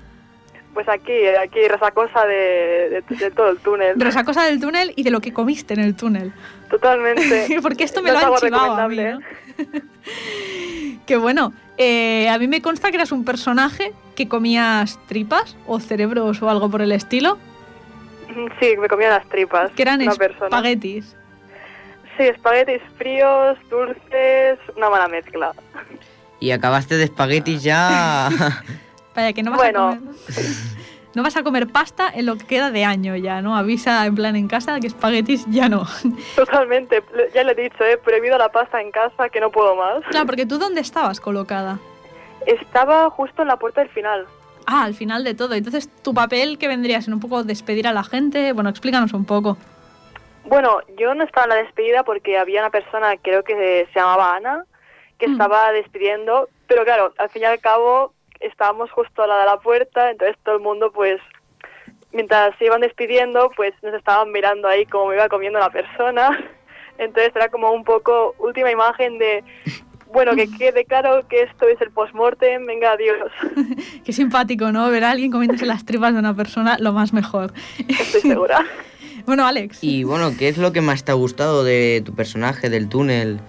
[0.74, 4.00] Pues aquí, aquí resacosa de, de, de todo el túnel.
[4.00, 6.34] Resacosa del túnel y de lo que comiste en el túnel.
[6.70, 7.58] Totalmente.
[7.62, 8.98] Porque esto me No lo han chivado a mí,
[11.06, 15.80] que bueno, eh, a mí me consta que eras un personaje que comías tripas o
[15.80, 17.38] cerebros o algo por el estilo,
[18.30, 18.46] ¿eh?
[18.60, 19.72] Sí, me comía las tripas.
[19.72, 20.48] que eran persona.
[20.48, 21.16] espaguetis.
[22.18, 25.52] Sí, espaguetis fríos, dulces, una mala mezcla.
[26.44, 28.28] Y acabaste de espaguetis ya.
[29.16, 29.88] Vaya, que no vas Bueno.
[29.92, 30.14] a comer...
[31.16, 33.56] No vas a comer pasta en lo que queda de año ya, ¿no?
[33.56, 35.86] Avisa en plan en casa que espaguetis ya no.
[36.36, 37.02] Totalmente.
[37.34, 40.04] Ya le he dicho, he prohibido la pasta en casa, que no puedo más.
[40.10, 41.80] claro, porque tú dónde estabas colocada?
[42.46, 44.26] Estaba justo en la puerta del final.
[44.66, 45.54] Ah, al final de todo.
[45.54, 49.24] Entonces, tu papel que vendrías en un poco despedir a la gente, bueno, explícanos un
[49.24, 49.56] poco.
[50.46, 54.36] Bueno, yo no estaba en la despedida porque había una persona, creo que se llamaba
[54.36, 54.66] Ana,
[55.24, 55.34] que Mm.
[55.34, 59.58] estaba despidiendo, pero claro, al fin y al cabo estábamos justo al lado de la
[59.60, 61.20] puerta, entonces todo el mundo pues
[62.12, 66.38] mientras se iban despidiendo pues nos estaban mirando ahí como me iba comiendo la persona,
[66.98, 69.44] entonces era como un poco última imagen de
[70.12, 73.32] bueno, que quede claro que esto es el postmortem, venga, adiós,
[74.06, 74.90] Qué simpático, ¿no?
[74.92, 77.52] Ver a alguien comiéndose las tripas de una persona, lo más mejor.
[77.88, 78.64] estoy segura.
[79.26, 79.82] Bueno, Alex.
[79.82, 83.40] y bueno, ¿qué es lo que más te ha gustado de tu personaje, del túnel?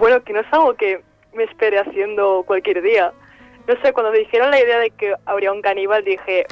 [0.00, 1.02] Bueno, que no es algo que
[1.34, 3.12] me espere haciendo cualquier día.
[3.68, 6.46] No sé, cuando me dijeron la idea de que habría un caníbal dije,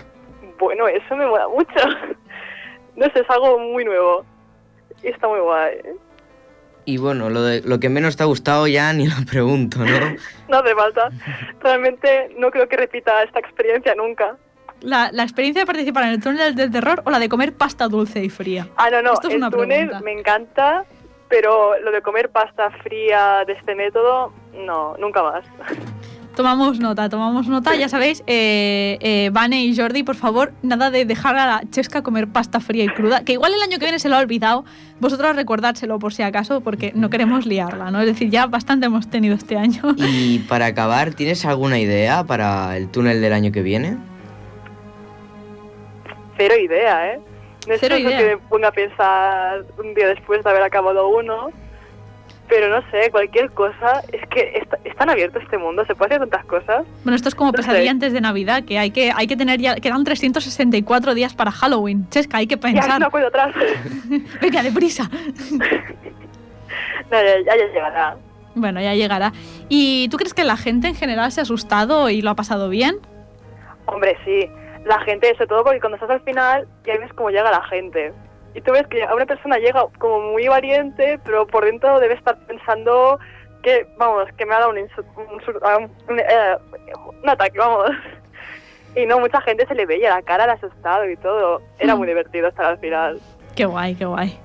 [0.58, 1.72] bueno, eso me mola mucho.
[2.96, 4.24] No sé, es algo muy nuevo.
[5.04, 5.78] Y está muy guay.
[6.84, 10.16] Y bueno, lo, de, lo que menos te ha gustado ya ni lo pregunto, ¿no?
[10.48, 11.08] No hace falta.
[11.60, 14.36] Realmente no creo que repita esta experiencia nunca.
[14.80, 17.86] La, la experiencia de participar en el túnel del terror o la de comer pasta
[17.86, 18.66] dulce y fría.
[18.76, 20.00] Ah, no, no, Esto es el una túnel pregunta.
[20.04, 20.84] me encanta,
[21.28, 25.44] pero lo de comer pasta fría de este método, no, nunca más.
[26.38, 27.74] Tomamos nota, tomamos nota.
[27.74, 32.02] Ya sabéis, eh, eh, Vane y Jordi, por favor, nada de dejar a la Chesca
[32.02, 34.64] comer pasta fría y cruda, que igual el año que viene se lo ha olvidado.
[35.00, 37.98] Vosotros recordárselo por si acaso, porque no queremos liarla, ¿no?
[37.98, 39.82] Es decir, ya bastante hemos tenido este año.
[39.98, 43.96] Y para acabar, ¿tienes alguna idea para el túnel del año que viene?
[46.36, 47.20] Cero idea, ¿eh?
[47.68, 48.18] No es Cero idea.
[48.18, 51.50] que me ponga a pensar un día después de haber acabado uno.
[52.48, 54.00] Pero no sé, cualquier cosa.
[54.10, 56.86] Es que está, es tan abierto este mundo, se puede hacer tantas cosas.
[57.04, 57.68] Bueno, esto es como No sé.
[57.68, 59.74] pesadilla antes de Navidad, que hay que, hay que tener ya.
[59.76, 62.08] Quedan 364 días para Halloween.
[62.08, 63.00] Chesca, hay que Ya pensar.
[63.00, 63.54] no puedo atrás.
[64.40, 65.10] Venga, deprisa.
[67.10, 68.16] No, ya, ya, ya llegará.
[68.54, 69.32] Bueno, ya llegará.
[69.68, 72.68] ¿Y tú crees que la gente en general se ha asustado y lo ha pasado
[72.68, 72.96] bien?
[73.86, 74.46] Hombre, sí.
[74.84, 78.12] La gente, sobre todo porque cuando estás al final, ya ves cómo llega la gente.
[78.54, 82.14] Y tú ves que a una persona llega como muy valiente, pero por dentro debe
[82.14, 83.18] estar pensando
[83.62, 86.56] que, vamos, que me ha dado un, insu- un ah, un- eh,
[87.22, 87.90] un ataque, vamos.
[88.96, 91.60] Y no, mucha gente se le veía la cara, el asustado y todo.
[91.78, 91.98] Era Mm.
[91.98, 93.20] muy divertido estar al final.
[93.54, 94.38] Qué guay, qué guay.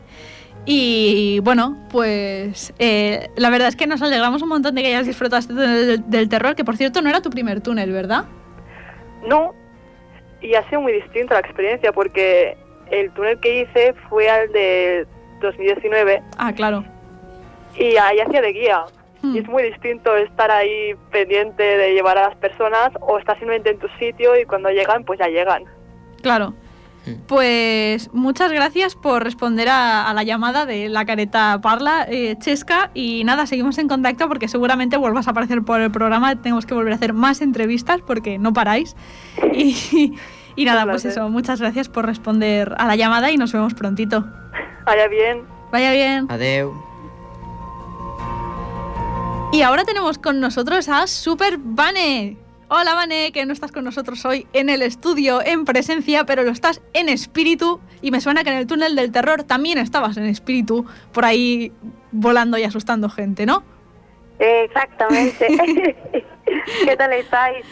[0.66, 5.06] Y bueno, pues eh, la verdad es que nos alegramos un montón de que hayas
[5.06, 8.26] disfrutado del terror, que por cierto no era tu primer túnel, ¿verdad?
[9.28, 9.54] No,
[10.44, 12.56] y ha sido muy distinta la experiencia porque
[12.92, 15.08] el túnel que hice fue al de
[15.42, 16.84] 2019 Ah, claro.
[17.76, 18.84] y ahí hacía de guía.
[19.22, 19.36] Hmm.
[19.36, 23.70] Y es muy distinto estar ahí pendiente de llevar a las personas o estar simplemente
[23.72, 25.64] en tu sitio y cuando llegan, pues ya llegan.
[26.22, 26.54] Claro.
[27.06, 27.12] Mm.
[27.28, 32.92] Pues muchas gracias por responder a, a la llamada de la careta Parla, eh, Chesca.
[32.94, 36.42] Y nada, seguimos en contacto porque seguramente vuelvas a aparecer por el programa.
[36.42, 38.96] Tenemos que volver a hacer más entrevistas porque no paráis.
[39.54, 40.14] Y,
[40.56, 44.26] y nada, pues eso, muchas gracias por responder a la llamada y nos vemos prontito.
[44.86, 45.44] Vaya bien.
[45.72, 46.28] Vaya bien.
[46.30, 46.74] Adeu.
[49.52, 52.43] Y ahora tenemos con nosotros a Super Vane.
[52.76, 56.50] Hola Vane, que no estás con nosotros hoy en el estudio en presencia, pero lo
[56.50, 57.80] estás en espíritu.
[58.02, 61.72] Y me suena que en el túnel del terror también estabas en espíritu, por ahí
[62.12, 63.62] volando y asustando gente, ¿no?
[64.40, 65.48] Exactamente.
[66.86, 67.64] ¿Qué tal estáis?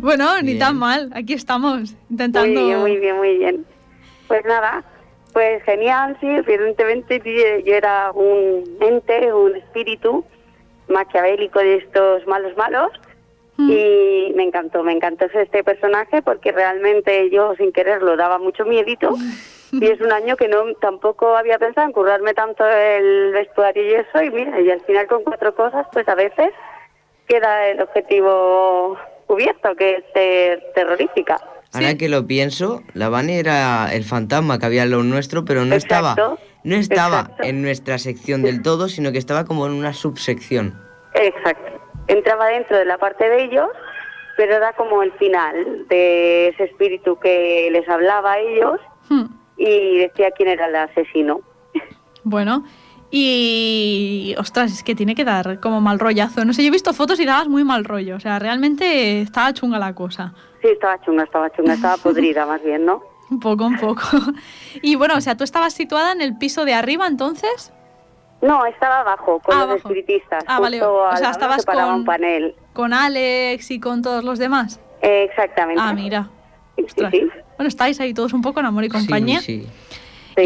[0.00, 1.10] Bueno, ni tan mal.
[1.14, 2.64] Aquí estamos Muy intentando.
[2.66, 3.66] bien, muy bien, muy bien.
[4.26, 4.82] Pues nada,
[5.34, 10.24] pues genial, sí, evidentemente yo- yo era un ente, un espíritu
[10.88, 12.90] maquiavélico de estos malos malos
[13.58, 13.70] Mm.
[13.70, 19.14] y me encantó, me encantó este personaje porque realmente yo sin quererlo daba mucho miedito
[19.72, 23.94] y es un año que no tampoco había pensado en currarme tanto el vestuario y
[23.94, 26.50] eso y mira, y al final con cuatro cosas pues a veces
[27.26, 31.36] queda el objetivo cubierto que es ser terrorífica.
[31.72, 31.98] Ahora Sí.
[31.98, 35.74] que lo pienso, la Vane era el fantasma que había en lo nuestro, pero no
[35.74, 36.14] estaba,
[36.62, 37.42] no estaba exacto.
[37.42, 40.80] en nuestra sección del todo, sino que estaba como en una subsección.
[41.14, 41.75] Exacto.
[42.08, 43.68] Entraba dentro de la parte de ellos,
[44.36, 49.26] pero era como el final de ese espíritu que les hablaba a ellos Hmm.
[49.56, 51.40] y decía quién era el asesino.
[52.24, 52.64] Bueno.
[53.10, 54.34] Y.
[54.38, 56.44] Ostras, es que tiene que dar como mal rollazo.
[56.44, 58.16] No sé, yo he visto fotos y dabas muy mal rollo.
[58.16, 60.34] O sea, realmente estaba chunga la cosa.
[60.60, 63.02] Sí, estaba chunga, estaba chunga, estaba podrida más bien, ¿no?
[63.30, 64.02] Un poco, un poco.
[64.82, 67.72] Y bueno, o sea, tú estabas situada en el piso de arriba entonces.
[68.42, 69.88] No, estaba abajo con Ah, los abajo.
[69.88, 70.44] espiritistas.
[70.46, 72.54] Ah, vale, o sea, estabas con- un panel.
[72.72, 74.78] Con Alex y con todos los demás.
[75.02, 75.82] Eh, exactamente.
[75.84, 76.28] Ah, mira.
[76.76, 77.10] Sí, Ostras.
[77.12, 77.20] sí.
[77.56, 79.40] Bueno, estáis ahí todos un poco en amor y compañía.
[79.40, 79.70] Sí, sí.
[80.36, 80.42] Sí.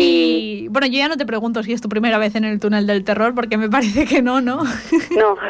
[0.65, 2.87] Y bueno, yo ya no te pregunto si es tu primera vez en el túnel
[2.87, 4.63] del terror, porque me parece que no, ¿no?
[5.17, 5.37] No.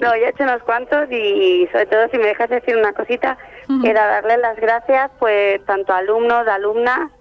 [0.00, 3.38] No, ya he hecho unos cuantos y sobre todo si me dejas decir una cosita,
[3.68, 3.86] Ujú.
[3.86, 7.12] era darle las gracias pues tanto a alumnos, alumnas,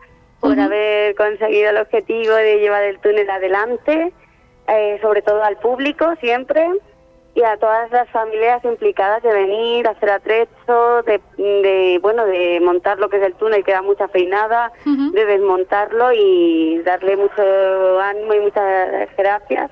[0.43, 4.12] por haber conseguido el objetivo de llevar el túnel adelante,
[4.67, 6.67] eh, sobre todo al público siempre
[7.34, 12.99] y a todas las familias implicadas de venir, hacer atrecho, de, de bueno, de montar
[12.99, 18.34] lo que es el túnel, que da mucha feinada, de desmontarlo y darle mucho ánimo
[18.34, 19.71] y muchas gracias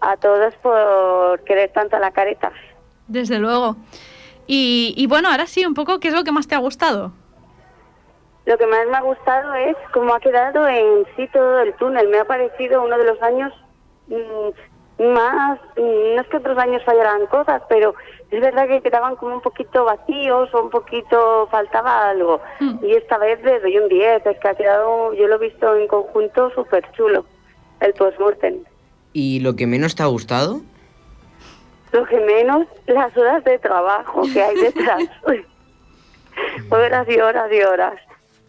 [0.00, 2.52] a todos por querer tanto a la careta.
[3.06, 3.76] Desde luego.
[4.46, 7.12] Y, y bueno, ahora sí, un poco, ¿qué es lo que más te ha gustado?
[8.46, 12.08] Lo que más me ha gustado es cómo ha quedado en sí todo el túnel.
[12.08, 13.52] Me ha parecido uno de los años
[14.06, 17.94] mm, más, mm, no es que otros años fallaran cosas, pero
[18.30, 22.40] es verdad que quedaban como un poquito vacíos o un poquito faltaba algo.
[22.60, 22.84] Mm.
[22.84, 25.74] Y esta vez le doy un 10, es que ha quedado, yo lo he visto
[25.76, 27.26] en conjunto súper chulo,
[27.80, 28.62] el postmortem.
[29.12, 30.60] ¿Y lo que menos te ha gustado?
[31.90, 35.02] Lo que menos, las horas de trabajo que hay detrás.
[36.70, 38.05] horas y horas y horas.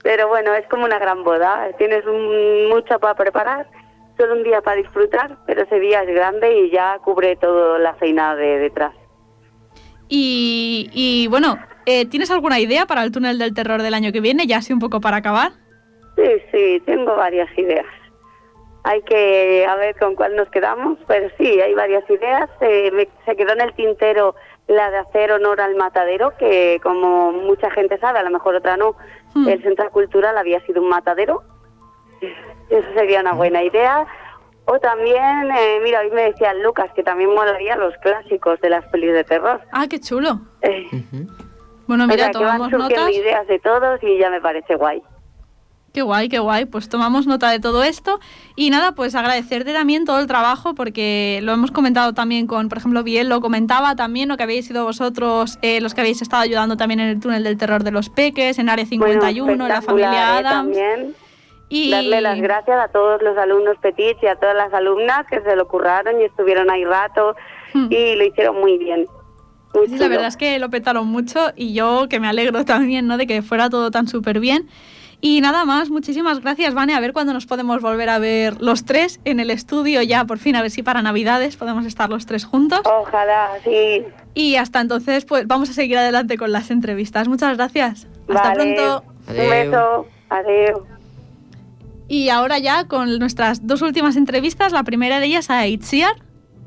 [0.07, 1.67] Pero bueno, es como una gran boda.
[1.77, 3.67] Tienes un- mucho para preparar,
[4.17, 7.93] solo un día para disfrutar, pero ese día es grande y ya cubre toda la
[7.95, 8.93] feinada de detrás.
[10.07, 14.21] Y, y, bueno, eh, ¿tienes alguna idea para el túnel del terror del año que
[14.21, 14.47] viene?
[14.47, 15.51] Ya así un poco para acabar.
[16.15, 17.85] Sí, sí, tengo varias ideas.
[18.85, 22.49] Hay que a ver con cuál nos quedamos, pero sí, hay varias ideas.
[22.61, 24.35] Eh, me- se quedó en el tintero
[24.67, 28.77] la de hacer honor al matadero, que como mucha gente sabe, a lo mejor otra
[28.77, 28.95] no,
[29.33, 29.47] Hmm.
[29.49, 31.43] el Centro Cultural había sido un matadero.
[32.69, 34.05] Eso sería una buena idea.
[34.65, 38.85] O también, eh, mira, hoy me decía Lucas que también molaría los clásicos de las
[38.87, 39.61] pelis de terror.
[39.71, 40.39] Ah, qué chulo.
[40.61, 40.87] Eh.
[41.87, 43.11] Bueno, o mira, sea, que van tomamos notas.
[43.11, 45.01] ideas de todos y ya me parece guay.
[45.97, 46.65] Qué guay, qué guay.
[46.65, 48.19] Pues tomamos nota de todo esto.
[48.55, 52.77] Y nada, pues agradecerte también todo el trabajo, porque lo hemos comentado también con, por
[52.77, 56.43] ejemplo, Biel lo comentaba también, lo que habéis sido vosotros, eh, los que habéis estado
[56.43, 59.69] ayudando también en el túnel del terror de los peques, en Área 51, Bueno, en
[59.69, 60.45] la familia ¿eh?
[60.45, 60.77] Adams.
[61.67, 65.41] Y Darle las gracias a todos los alumnos Petit y a todas las alumnas que
[65.41, 67.35] se lo curraron y estuvieron ahí rato
[67.73, 67.87] Hmm.
[67.89, 69.07] y lo hicieron muy bien.
[69.73, 73.07] Muy Sí, la verdad es que lo petaron mucho y yo que me alegro también,
[73.07, 73.17] ¿no?
[73.17, 74.69] De que fuera todo tan súper bien.
[75.19, 76.93] Y nada más, muchísimas gracias, Vane.
[76.93, 80.37] A ver cuándo nos podemos volver a ver los tres en el estudio ya, por
[80.37, 82.81] fin, a ver si para Navidades podemos estar los tres juntos.
[82.85, 84.03] Ojalá, sí.
[84.35, 87.27] Y hasta entonces, pues vamos a seguir adelante con las entrevistas.
[87.27, 88.07] Muchas gracias.
[88.29, 88.75] Hasta Vale.
[88.75, 89.05] pronto.
[89.27, 89.49] Un Adeu.
[89.49, 90.07] beso.
[90.29, 90.81] Adiós.
[92.07, 96.13] Y ahora ya con nuestras dos últimas entrevistas, la primera de ellas a Itziar,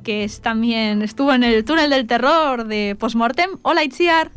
[0.03, 3.51] que es también estuvo en el túnel del terror de Postmortem.
[3.63, 4.33] Hola Itziar.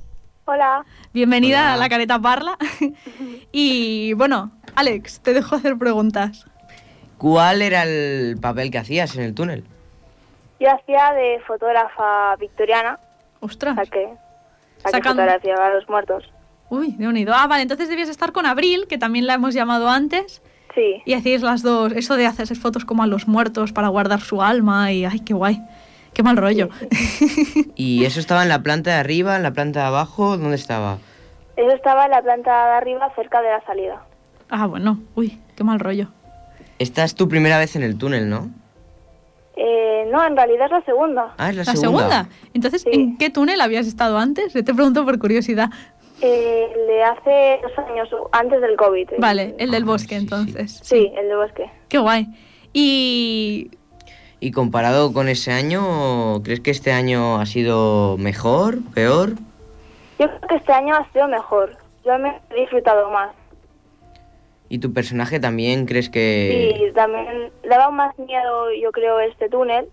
[0.45, 0.85] Hola.
[1.13, 1.73] Bienvenida Hola.
[1.73, 2.57] a la careta parla.
[3.51, 6.45] y bueno, Alex, te dejo hacer preguntas.
[7.17, 9.63] ¿Cuál era el papel que hacías en el túnel?
[10.59, 12.99] Yo hacía de fotógrafa victoriana,
[13.39, 13.75] Ostras.
[13.75, 14.05] la que,
[14.83, 16.29] la que Sacan- fotografiaba a los muertos.
[16.69, 17.33] Uy, de unido.
[17.35, 20.41] Ah, vale, entonces debías estar con Abril, que también la hemos llamado antes.
[20.73, 24.21] Sí, Y hacéis las dos, eso de hacerse fotos como a los muertos para guardar
[24.21, 25.61] su alma y ay, qué guay.
[26.13, 26.69] Qué mal rollo.
[27.75, 30.37] ¿Y eso estaba en la planta de arriba, en la planta de abajo?
[30.37, 30.97] ¿Dónde estaba?
[31.55, 34.03] eso estaba en la planta de arriba cerca de la salida.
[34.49, 34.99] ah, bueno.
[35.15, 36.07] Uy, qué mal rollo.
[36.79, 38.49] Esta es tu primera vez en el túnel, ¿no?
[39.55, 41.35] Eh, no, en realidad es la segunda.
[41.37, 42.27] Ah, es la, ¿La segunda?
[42.55, 42.89] Entonces, Sí.
[42.91, 44.51] ¿en qué túnel habías estado antes?
[44.53, 45.69] Te pregunto por curiosidad.
[46.21, 49.11] Eh, de hace dos años, antes del COVID.
[49.11, 49.15] eh.
[49.19, 50.21] Vale, el del Ah, bosque, sí, sí.
[50.23, 50.79] entonces.
[50.83, 51.71] Sí, el de bosque.
[51.89, 52.27] Qué guay.
[52.73, 53.69] Y
[54.43, 59.35] ¿Y comparado con ese año, crees que este año ha sido mejor, peor?
[60.19, 61.77] Yo creo que este año ha sido mejor.
[62.03, 63.33] Yo me he disfrutado más.
[64.67, 66.91] ¿Y tu personaje también crees que...?
[66.93, 69.87] también daba más miedo, yo creo, este túnel.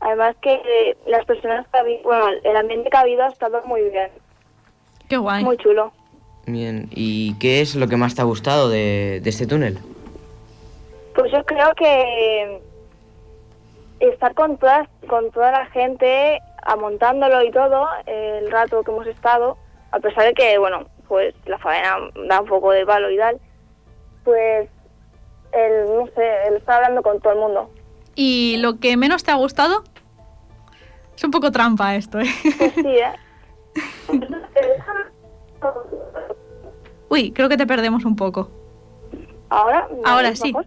[0.00, 3.60] Además que las personas que ha habido, bueno, el ambiente que ha habido ha estado
[3.66, 4.08] muy bien,
[5.10, 5.44] qué guay.
[5.44, 5.92] muy chulo.
[6.46, 9.78] Bien, ¿y qué es lo que más te ha gustado de, de este túnel?
[11.14, 12.60] Pues yo creo que
[14.00, 19.56] estar con toda, con toda la gente, amontándolo y todo, el rato que hemos estado,
[19.90, 21.96] a pesar de que, bueno, pues la faena
[22.26, 23.38] da un poco de palo y tal,
[24.24, 24.68] pues
[25.52, 27.70] el, no sé, el estar hablando con todo el mundo.
[28.14, 29.84] ¿Y lo que menos te ha gustado?
[31.16, 32.30] Es un poco trampa esto, ¿eh?
[32.58, 33.12] Pues sí, ¿eh?
[37.08, 38.50] Uy, creo que te perdemos un poco.
[39.50, 39.88] ¿Ahora?
[39.90, 40.48] ¿Me Ahora sí.
[40.48, 40.66] mejor?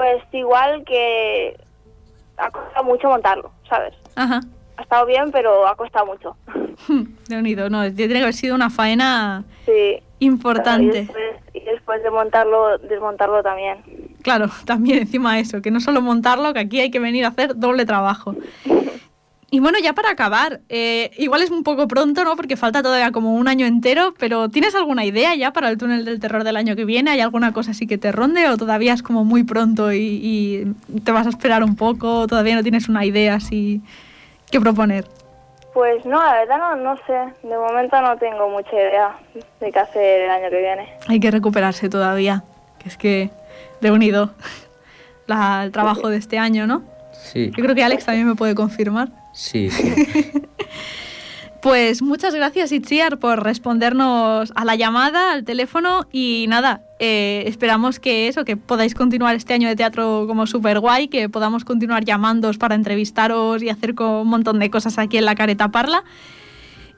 [0.00, 1.60] Pues igual que
[2.38, 3.92] ha costado mucho montarlo, ¿sabes?
[4.16, 4.40] Ajá.
[4.78, 6.36] Ha estado bien, pero ha costado mucho.
[7.28, 10.00] De unido, no, tiene que haber sido una faena Sí.
[10.18, 11.00] Y importante.
[11.02, 13.82] después, y después de montarlo, desmontarlo también.
[14.22, 17.54] Claro, también encima eso, que no solo montarlo, que aquí hay que venir a hacer
[17.58, 18.34] doble trabajo.
[19.52, 22.36] Y bueno, ya para acabar, eh, igual es un poco pronto, ¿no?
[22.36, 26.04] Porque falta todavía como un año entero, pero ¿tienes alguna idea ya para el túnel
[26.04, 27.10] del terror del año que viene?
[27.10, 31.00] ¿Hay alguna cosa así que te ronde o todavía es como muy pronto y, y
[31.00, 32.28] te vas a esperar un poco?
[32.28, 33.80] ¿Todavía no tienes una idea así
[34.52, 35.06] que proponer?
[35.74, 37.46] Pues no, la verdad no, no sé.
[37.48, 39.16] De momento no tengo mucha idea
[39.60, 40.88] de qué hacer el año que viene.
[41.08, 42.44] Hay que recuperarse todavía,
[42.78, 43.30] que es que
[43.80, 44.30] de unido
[45.26, 46.82] la- el trabajo de este año, ¿no?
[47.12, 49.08] Sí, Yo creo que Alex también me puede confirmar.
[49.32, 49.94] Sí, sí.
[51.60, 58.00] Pues muchas gracias, Itziar, por respondernos a la llamada, al teléfono y nada, eh, esperamos
[58.00, 62.06] que eso, que podáis continuar este año de teatro como súper guay, que podamos continuar
[62.06, 66.02] llamándoos para entrevistaros y hacer un montón de cosas aquí en la Careta Parla.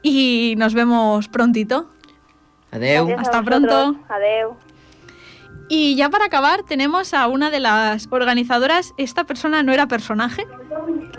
[0.01, 1.91] Y nos vemos prontito.
[2.71, 3.07] Adeu.
[3.07, 3.97] Gracias Hasta pronto.
[4.09, 4.57] Adeu.
[5.69, 8.95] Y ya para acabar, tenemos a una de las organizadoras.
[8.97, 10.47] Esta persona no era personaje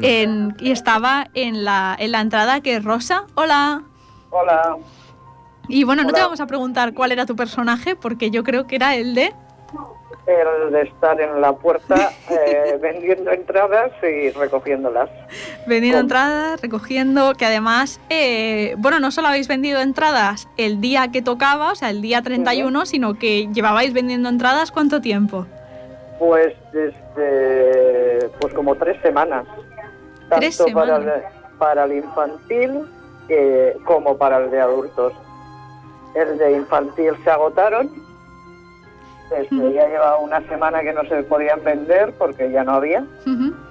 [0.01, 3.23] en- y estaba en la, en la entrada, que es Rosa.
[3.35, 3.83] Hola.
[4.31, 4.77] Hola,
[5.67, 8.75] Y bueno, no te vamos a preguntar cuál era tu personaje, porque yo creo que
[8.77, 9.31] era el de...
[10.25, 15.09] el de estar en la puerta eh, vendiendo entradas y recogiéndolas.
[15.67, 21.21] Vendiendo entradas, recogiendo, que además, eh, bueno, no solo habéis vendido entradas el día que
[21.21, 25.45] tocaba, o sea, el día 31, sino que llevabais vendiendo entradas cuánto tiempo.
[26.19, 29.45] Pues desde pues como tres semanas.
[30.39, 31.11] Tanto Para, el,
[31.57, 32.81] para el infantil
[33.29, 35.13] eh, como para el de adultos.
[36.15, 37.89] El de infantil se agotaron.
[39.35, 39.71] Este, Ujú.
[39.71, 43.05] Ya lleva una semana que no se podían vender porque ya no había.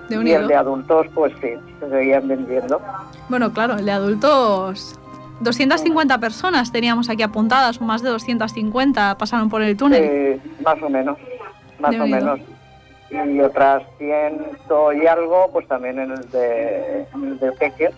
[0.09, 2.81] De Y el de adultos, pues sí, se seguían vendiendo.
[3.29, 4.99] Bueno, claro, el de adultos...
[5.41, 10.41] 250 personas teníamos aquí apuntadas, o más de 250 pasaron por el túnel.
[10.41, 11.19] Sí, más o menos,
[11.81, 12.41] más o menos.
[13.11, 17.91] Y otras ciento y algo, pues también en el de, en el de Peque.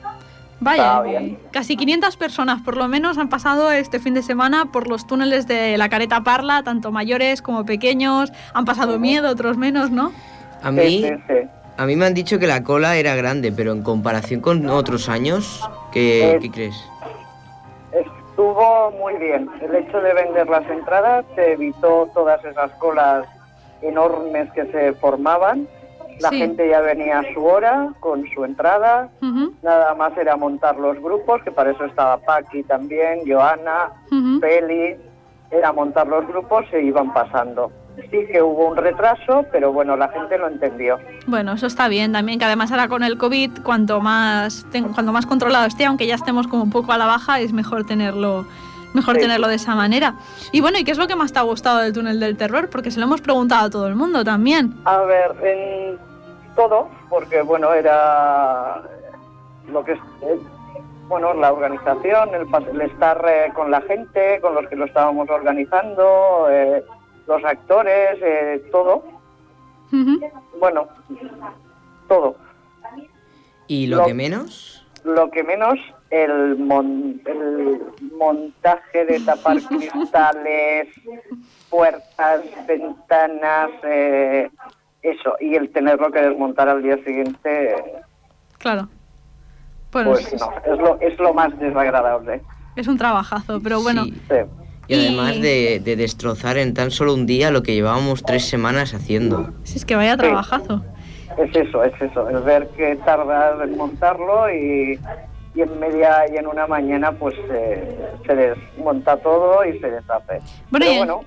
[0.61, 1.03] Vaya,
[1.51, 5.47] casi 500 personas por lo menos han pasado este fin de semana por los túneles
[5.47, 8.33] de la Careta Parla, tanto mayores como pequeños.
[8.55, 10.13] Han pasado miedo, otros menos, ¿no?
[10.63, 11.49] A Sí, mí, sí, sí.
[11.77, 15.09] a mí me han dicho que la cola era grande, pero en comparación con otros
[15.09, 15.61] años,
[15.93, 16.77] ¿qué, Eh, ¿qué crees?
[17.93, 19.49] Estuvo muy bien.
[19.61, 23.27] El hecho de vender las entradas te evitó todas esas colas
[23.83, 25.69] enormes que se formaban.
[26.21, 26.39] La Sí.
[26.39, 29.09] gente ya venía a su hora con su entrada.
[29.63, 33.91] Nada más era montar los grupos, que para eso estaba Paqui también, Joana.
[34.41, 34.97] Feli.
[35.51, 37.71] Era montar los grupos e iban pasando.
[38.11, 40.99] Sí que hubo un retraso, pero bueno, la gente lo entendió.
[41.29, 45.27] Bueno, eso está bien también, que además ahora con el COVID, cuanto más, cuanto más
[45.27, 48.47] controlado esté, aunque ya estemos como un poco a la baja, es mejor tenerlo,
[48.95, 49.21] mejor Sí.
[49.21, 50.15] tenerlo de esa manera.
[50.53, 52.71] Y bueno, ¿y qué es lo que más te ha gustado del túnel del terror?
[52.71, 54.75] Porque se lo hemos preguntado a todo el mundo también.
[54.87, 55.99] A ver, en
[56.57, 58.81] todo, porque bueno, era
[59.69, 60.39] lo que es, eh,
[61.09, 64.87] bueno, la organización, el, pas- el estar eh, con la gente, con los que lo
[64.87, 66.83] estábamos organizando, eh,
[67.27, 69.03] los actores, eh, todo,
[70.61, 70.87] bueno,
[72.09, 72.37] todo.
[73.67, 74.87] ¿Y lo lo- que menos?
[75.05, 75.79] Lo que menos
[76.15, 77.81] el, mon- el
[78.17, 80.89] montaje de tapar cristales,
[81.69, 84.49] puertas, ventanas, eh,
[85.03, 87.75] eso, y el tenerlo que desmontar al día siguiente,
[88.59, 88.89] Claro.
[89.91, 92.41] Pues, pues no, es lo, es lo más desagradable.
[92.77, 94.05] es un trabajazo, pero bueno.
[94.05, 94.15] Sí.
[94.31, 94.37] Sí.
[94.89, 99.51] Y además de destrozar en tan solo un día lo que llevábamos tres semanas haciendo.
[99.65, 100.85] Si es que vaya trabajazo.
[101.39, 104.99] Es eso, es eso, es ver que tarda en montarlo y,
[105.55, 110.41] y en media y en una mañana pues eh, se desmonta todo y se deshace.
[110.71, 111.21] Bueno, Pero y- bueno,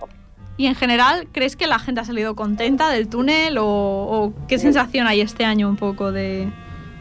[0.58, 4.58] Y en general, ¿crees que la gente ha salido contenta del túnel o, o qué
[4.58, 6.50] sensación hay este año un poco de...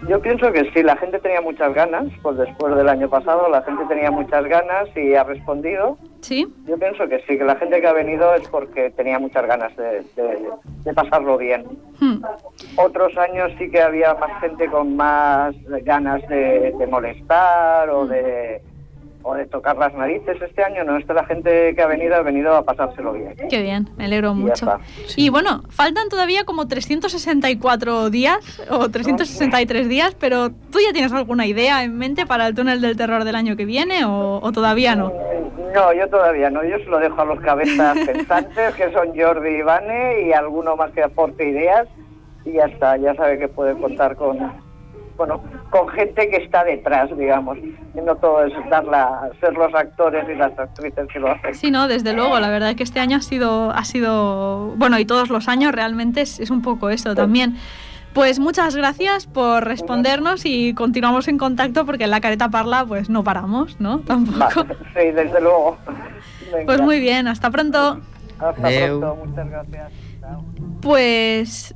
[0.08, 3.62] Yo pienso que sí, la gente tenía muchas ganas, pues después del año pasado la
[3.62, 5.96] gente tenía muchas ganas y ha respondido.
[6.20, 6.46] ¿Sí?
[6.66, 9.74] Yo pienso que sí, que la gente que ha venido es porque tenía muchas ganas
[9.76, 10.48] de, de-
[10.84, 11.64] de pasarlo bien.
[12.00, 12.22] Hmm.
[12.76, 18.60] Otros años sí que había más gente con más ganas de, de molestar o de,
[19.26, 20.40] o de tocar las narices.
[20.40, 23.34] Este año no, esta la gente que ha venido ha venido a pasárselo bien.
[23.50, 24.78] Qué bien, me alegro Y mucho.
[25.16, 31.44] Y bueno, faltan todavía como 364 días o 363 días, pero ¿tú ya tienes alguna
[31.44, 34.94] idea en mente para el túnel del terror del año que viene o, o todavía
[34.94, 35.12] no?
[35.74, 36.62] No, yo todavía no.
[36.62, 40.76] Yo se lo dejo a los cabezas pensantes, que son Jordi y Vane, y alguno
[40.76, 41.88] más que aporte ideas.
[42.44, 44.38] Y ya está, ya sabe que puede contar con,
[45.16, 47.58] bueno, con gente que está detrás, digamos.
[47.58, 51.54] Y no todo es dar la- ser los actores y las actrices que lo hacen.
[51.54, 54.98] Sí, no, desde luego, la verdad es que este año ha sido, ha sido, bueno,
[54.98, 57.56] y todos los años realmente es, es un poco eso también.
[58.12, 63.10] Pues muchas gracias por respondernos y continuamos en contacto porque en la careta parla pues
[63.10, 63.98] no paramos, ¿no?
[64.00, 64.38] Tampoco.
[64.64, 65.76] Vale, sí, desde luego.
[66.52, 68.00] Venga, Pues muy bien, hasta pronto.
[68.38, 69.00] Hasta Adeu.
[69.00, 69.92] pronto, muchas gracias.
[70.20, 70.44] Chao.
[70.80, 71.74] Pues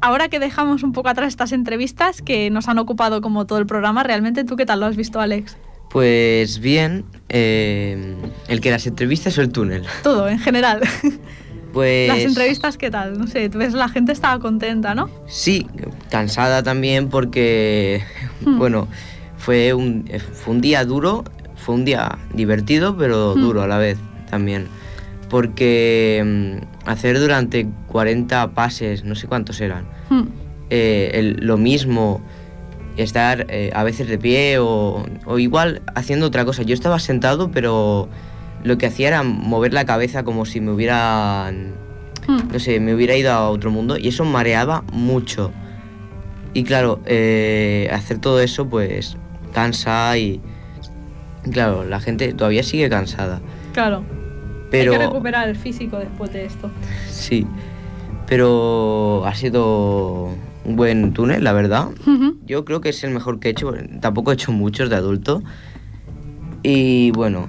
[0.00, 3.66] ahora que dejamos un poco atrás estas entrevistas que nos han ocupado como todo el
[3.66, 5.56] programa, realmente tú qué tal lo has visto, Alex?
[5.90, 8.14] Pues bien, eh,
[8.48, 9.84] el que las entrevistas o el túnel.
[10.02, 10.80] Todo, en general.
[11.70, 13.18] Pues Las entrevistas, ¿qué tal?
[13.18, 15.10] No sé, tú ves, la gente estaba contenta, ¿no?
[15.26, 15.66] sí,
[16.10, 18.02] cansada también porque,
[18.40, 18.56] Hmm.
[18.58, 18.88] bueno,
[19.36, 21.24] fue un, fue un día duro,
[21.56, 23.40] fue un día divertido, pero Hmm.
[23.42, 23.98] duro a la vez
[24.30, 24.66] también.
[25.28, 30.22] Porque mm, hacer durante 40 pases, no sé cuántos eran, Hmm.
[30.70, 32.20] eh, el- lo mismo,
[32.96, 36.62] estar eh, a veces de pie o, o igual haciendo otra cosa.
[36.62, 38.08] Yo estaba sentado, pero
[38.64, 41.74] lo que hacía era mover la cabeza como si me hubieran,
[42.26, 42.38] Hmm.
[42.52, 45.52] no sé, me hubiera ido a otro mundo y eso mareaba mucho.
[46.54, 49.16] Y claro, eh, hacer todo eso pues
[49.52, 50.40] cansa y
[51.52, 53.40] claro, la gente todavía sigue cansada.
[53.74, 54.02] Claro.
[54.70, 56.70] Pero Hay que recuperar el físico después de esto.
[57.10, 57.46] sí,
[58.26, 60.28] pero ha sido
[60.64, 61.88] un buen túnel, la verdad.
[62.46, 63.72] Yo creo que es el mejor que he hecho.
[64.00, 65.42] Tampoco he hecho muchos de adulto.
[66.62, 67.48] Y bueno,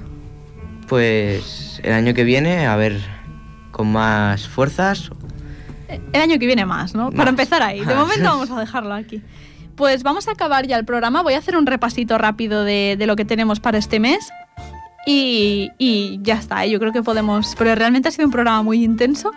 [0.88, 3.00] pues el año que viene, a ver,
[3.72, 5.10] con más fuerzas.
[6.14, 7.12] El año que viene más, ¿no?
[7.12, 7.80] Para empezar ahí.
[7.80, 7.96] De Más.
[7.98, 9.22] momento vamos a dejarlo aquí.
[9.76, 11.24] Pues vamos a acabar ya el programa.
[11.24, 14.30] Voy a hacer un repasito rápido de, de lo que tenemos para este mes.
[15.12, 17.56] Y, ya está, yo creo que podemos.
[17.58, 19.32] Pero realmente ha sido un programa muy intenso.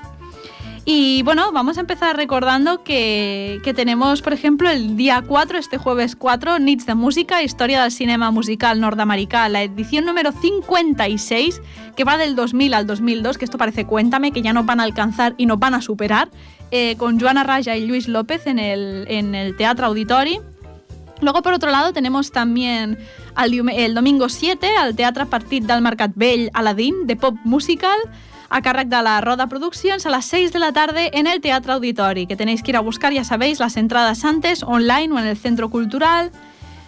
[0.85, 5.79] Y bueno, vamos a empezar recordando que, que tenemos, por ejemplo, el día 4, este
[5.79, 11.63] jueves 4, Nits de Música, Historia del Cinema Musical Nordamericà, la edición número 56,
[11.95, 14.83] que va del 2000 al 2002, que esto parece cuéntame, que ya nos van a
[14.83, 16.31] alcanzar y nos van a superar,
[16.73, 20.41] eh, con Joana Raja y Luis López en el, en el Teatro Auditori.
[21.23, 22.99] Luego, por otro lado, tenemos también
[23.41, 27.99] el, domingo 7 al Teatre Partit del Mercat Vell Aladdin, de pop musical,
[28.51, 31.75] a càrrec de la Roda Productions a las 6 de la tarde en el Teatro
[31.75, 35.27] Auditori, que tenéis que ir a buscar, ya sabéis, las entradas antes, online o en
[35.27, 36.33] el Centro Cultural.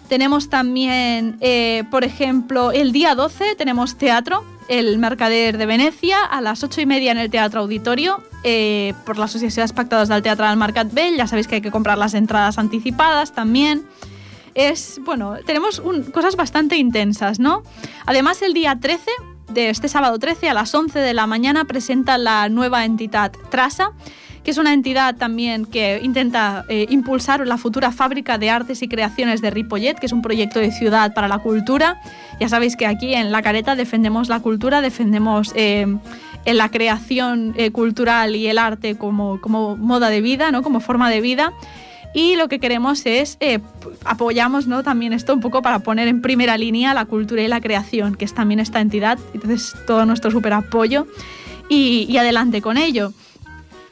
[0.09, 6.41] Tenemos también, eh, por ejemplo, el día 12 tenemos teatro, el Mercader de Venecia, a
[6.41, 10.21] las 8 y media en el Teatro Auditorio, eh, por la Asociación de Espectadors del
[10.21, 11.15] Teatro del Mercat Vell.
[11.15, 13.85] Ya sabéis que hay que comprar las entradas anticipadas también
[14.55, 15.81] es, bueno, tenemos
[16.13, 17.61] cosas bastante intensas, ¿no?
[18.05, 19.11] Además, el día 13,
[19.49, 23.91] de este sábado 13 a las 11 de la mañana, presenta la nueva entidad Trasa,
[24.43, 28.87] que es una entidad también que intenta eh, impulsar la futura fábrica de artes y
[28.87, 31.99] creaciones de Ripollet, que es un proyecto de ciudad para la cultura.
[32.39, 35.97] Ya sabéis que aquí en La Careta defendemos la cultura, defendemos eh,
[36.45, 40.61] la creación eh, cultural y el arte como, como moda de vida, ¿no?
[40.61, 41.51] como forma de vida
[42.15, 43.59] y lo que queremos es, eh,
[44.05, 44.83] apoyamos ¿no?
[44.83, 48.23] también esto un poco para poner en primera línea la cultura y la creación, que
[48.23, 51.07] es también esta entidad, entonces todo nuestro súper apoyo
[51.69, 53.11] y, y adelante con ello.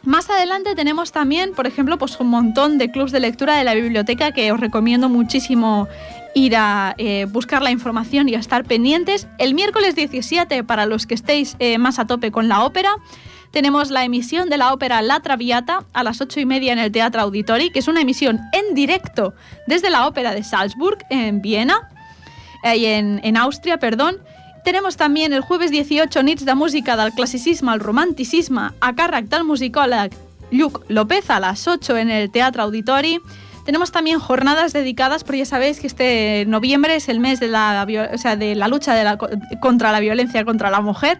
[0.05, 3.73] Más adelante tenemos también, por ejemplo, pues un montón de clubs de lectura de la
[3.73, 5.87] biblioteca que os recomiendo muchísimo
[6.33, 9.27] ir a eh, buscar la información y a estar pendientes.
[9.37, 12.89] El miércoles 17, para los que estéis eh, más a tope con la ópera,
[13.53, 16.91] tenemos la emisión de la ópera La Traviata a las ocho y media en el
[16.91, 19.35] Teatro Auditori, que es una emisión en directo
[19.67, 21.87] desde la ópera de Salzburg, en Viena,
[22.63, 24.17] eh, en, en Austria, perdón.
[24.65, 29.43] Tenemos también el jueves 18 nits de música del classicisme al romanticisme a càrrec del
[29.43, 30.09] musicòleg
[30.49, 33.19] Lluc López a las 8 en el Teatro Auditori.
[33.65, 37.85] Tenemos también jornadas dedicadas, porque ya sabéis que este noviembre es el mes de la,
[38.11, 39.17] o sea, de la lucha de la,
[39.61, 41.19] contra la violencia contra la mujer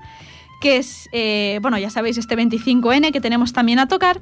[0.64, 4.22] que es, eh, bueno, ya sabéis, este 25N que tenemos también a tocar.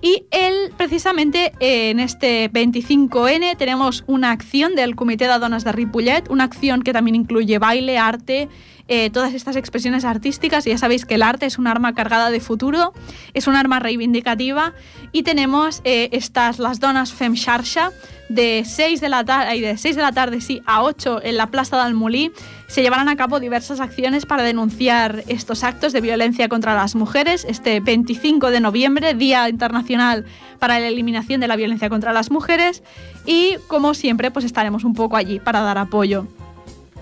[0.00, 6.30] Y él, precisamente, en este 25N tenemos una acción del Comité de Donas de Ripollet,
[6.30, 8.48] una acción que también incluye baile, arte,
[8.88, 10.64] eh, todas estas expresiones artísticas.
[10.64, 12.94] Ya sabéis que el arte es un arma cargada de futuro,
[13.34, 14.72] es un arma reivindicativa.
[15.12, 17.92] Y tenemos eh, estas, las Donas Fem Xarxa,
[18.34, 21.46] de 6 de la tarde, de 6 de la tarde sí, a 8 en la
[21.48, 22.32] Plaza del Molí
[22.66, 27.46] se llevarán a cabo diversas acciones para denunciar estos actos de violencia contra las mujeres.
[27.48, 30.24] Este 25 de noviembre, Día Internacional
[30.58, 32.82] para la Eliminación de la Violencia contra las Mujeres.
[33.26, 36.26] Y como siempre, pues estaremos un poco allí para dar apoyo.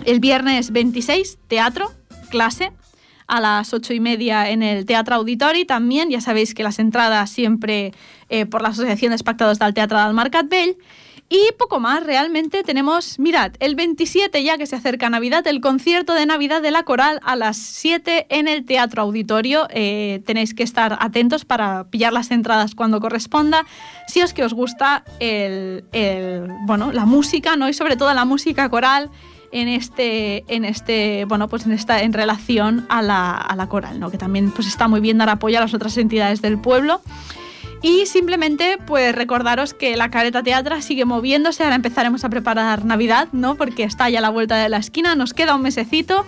[0.05, 1.91] El viernes 26, teatro,
[2.29, 2.73] clase,
[3.27, 6.11] a las ocho y media en el Teatro Auditori también.
[6.11, 7.93] Ya sabéis que las entradas siempre
[8.29, 10.77] eh, por la Asociación de Espectadores del Teatro del Marcat Bell.
[11.35, 16.13] Y poco más, realmente tenemos, mirad, el 27 ya que se acerca Navidad, el concierto
[16.13, 19.67] de Navidad de la Coral a las 7 en el Teatro Auditorio.
[19.71, 23.65] Eh, tenéis que estar atentos para pillar las entradas cuando corresponda.
[24.09, 25.85] Si os que os gusta el,
[26.67, 27.67] bueno, la música, ¿no?
[27.67, 29.09] Y sobre todo la música coral
[29.53, 33.99] en este, en este, bueno, pues en esta, en relación a la, a la coral,
[33.99, 34.11] ¿no?
[34.11, 37.01] Que también pues está muy bien dar apoyo a las otras entidades del pueblo.
[37.83, 41.65] Y simplemente, pues recordaros que la careta teatra sigue moviéndose.
[41.65, 43.57] Ahora empezaremos a preparar Navidad, ¿no?
[43.57, 46.25] Porque está ya a la vuelta de la esquina, nos queda un mesecito.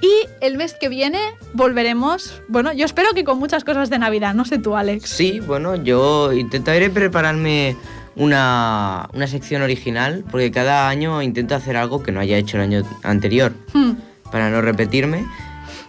[0.00, 1.18] Y el mes que viene
[1.54, 5.08] volveremos, bueno, yo espero que con muchas cosas de Navidad, no sé tú, Alex.
[5.08, 7.76] Sí, bueno, yo intentaré prepararme
[8.16, 12.64] una, una sección original, porque cada año intento hacer algo que no haya hecho el
[12.64, 13.92] año anterior, hmm.
[14.30, 15.24] para no repetirme.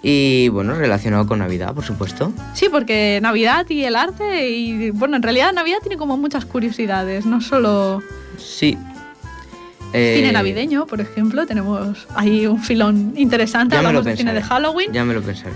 [0.05, 2.33] Y bueno, relacionado con Navidad, por supuesto.
[2.53, 7.25] Sí, porque Navidad y el arte, y bueno, en realidad Navidad tiene como muchas curiosidades,
[7.25, 8.03] no solo...
[8.37, 8.77] Sí.
[9.93, 14.91] Cine eh, navideño, por ejemplo, tenemos ahí un filón interesante, hablamos de cine de Halloween.
[14.91, 15.55] Ya me lo pensaré.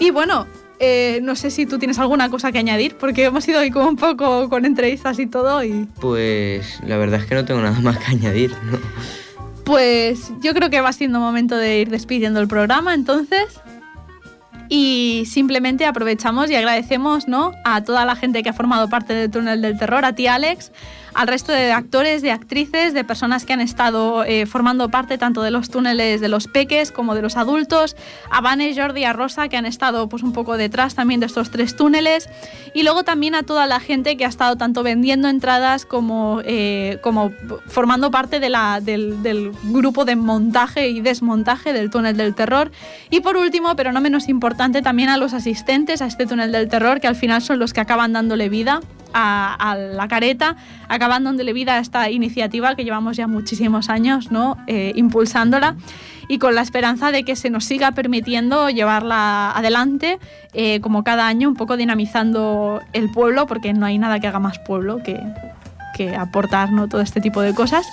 [0.00, 0.46] Y bueno,
[0.80, 3.88] eh, no sé si tú tienes alguna cosa que añadir, porque hemos ido ahí como
[3.88, 5.86] un poco con entrevistas y todo y...
[6.00, 8.78] Pues la verdad es que no tengo nada más que añadir, ¿no?
[9.64, 13.60] Pues yo creo que va siendo momento de ir despidiendo el programa, entonces.
[14.68, 17.52] Y simplemente aprovechamos y agradecemos ¿no?
[17.64, 20.72] a toda la gente que ha formado parte del túnel del terror, a ti Alex,
[21.14, 25.42] al resto de actores, de actrices, de personas que han estado eh, formando parte tanto
[25.42, 27.96] de los túneles de los peques como de los adultos,
[28.30, 31.50] a Vane, Jordi, a Rosa, que han estado pues, un poco detrás también de estos
[31.50, 32.28] tres túneles,
[32.74, 36.98] y luego también a toda la gente que ha estado tanto vendiendo entradas como, eh,
[37.02, 37.30] como
[37.66, 42.70] formando parte de la, del, del grupo de montaje y desmontaje del túnel del terror.
[43.10, 46.68] Y por último, pero no menos importante, también a los asistentes a este túnel del
[46.68, 48.80] terror, que al final son los que acaban dándole vida
[49.14, 50.56] a, la careta,
[50.88, 54.56] acabando dándole vida a esta iniciativa que llevamos ya muchísimos años ¿no?
[54.66, 55.76] Eh, impulsándola
[56.28, 60.18] y con la esperanza de que se nos siga permitiendo llevarla adelante,
[60.54, 64.38] eh, como cada año, un poco dinamizando el pueblo, porque no hay nada que haga
[64.38, 65.20] más pueblo que,
[65.92, 66.88] que aportar ¿no?
[66.88, 67.86] todo este tipo de cosas.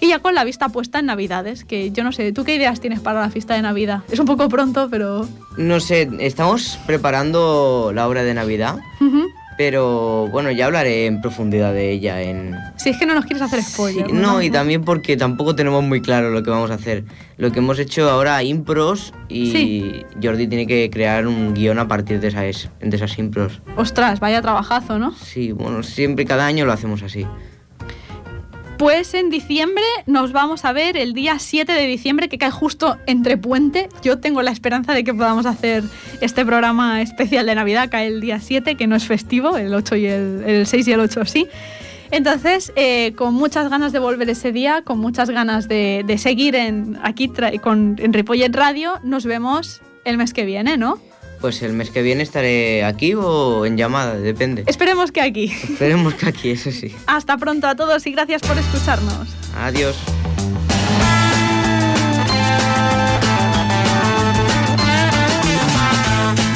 [0.00, 2.80] y ya con la vista puesta en Navidades, que yo no sé, ¿tú qué ideas
[2.80, 4.02] tienes para la fiesta de Navidad?
[4.10, 5.26] Es un poco pronto, pero...
[5.56, 9.26] No sé, estamos preparando la obra de Navidad, Ujú.
[9.58, 12.54] Pero bueno, ya hablaré en profundidad de ella en...
[12.76, 14.06] Si es que no nos quieres hacer spoiler.
[14.06, 17.02] Sí, no, y también porque tampoco tenemos muy claro lo que vamos a hacer.
[17.38, 20.02] Lo que hemos hecho ahora impros y Sí.
[20.22, 23.60] Jordi tiene que crear un guion a partir de esas, de esas impros.
[23.76, 25.12] Ostras, vaya trabajazo, ¿no?
[25.12, 27.26] Sí, bueno, siempre cada año lo hacemos así.
[28.78, 32.96] Pues en diciembre nos vamos a ver el día 7 de diciembre, que cae justo
[33.06, 33.88] entre puente.
[34.04, 35.82] Yo tengo la esperanza de que podamos hacer
[36.20, 39.96] este programa especial de Navidad, cae el día 7, que no es festivo, el 8
[39.96, 41.48] y el, el 6 y el 8 sí.
[42.10, 46.98] Entonces, eh, con muchas ganas de volver ese día, con muchas ganas de, seguir en,
[47.02, 50.98] aquí con, en Ripollet Radio, nos vemos el mes que viene, ¿no?
[51.40, 54.64] Pues el mes que viene estaré aquí o en llamada, depende.
[54.66, 55.44] Esperemos que aquí.
[55.44, 56.94] Esperemos que aquí, eso sí.
[57.06, 59.28] Hasta pronto a todos y gracias por escucharnos.
[59.56, 59.96] Adiós.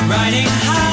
[0.08, 0.91] Riding high,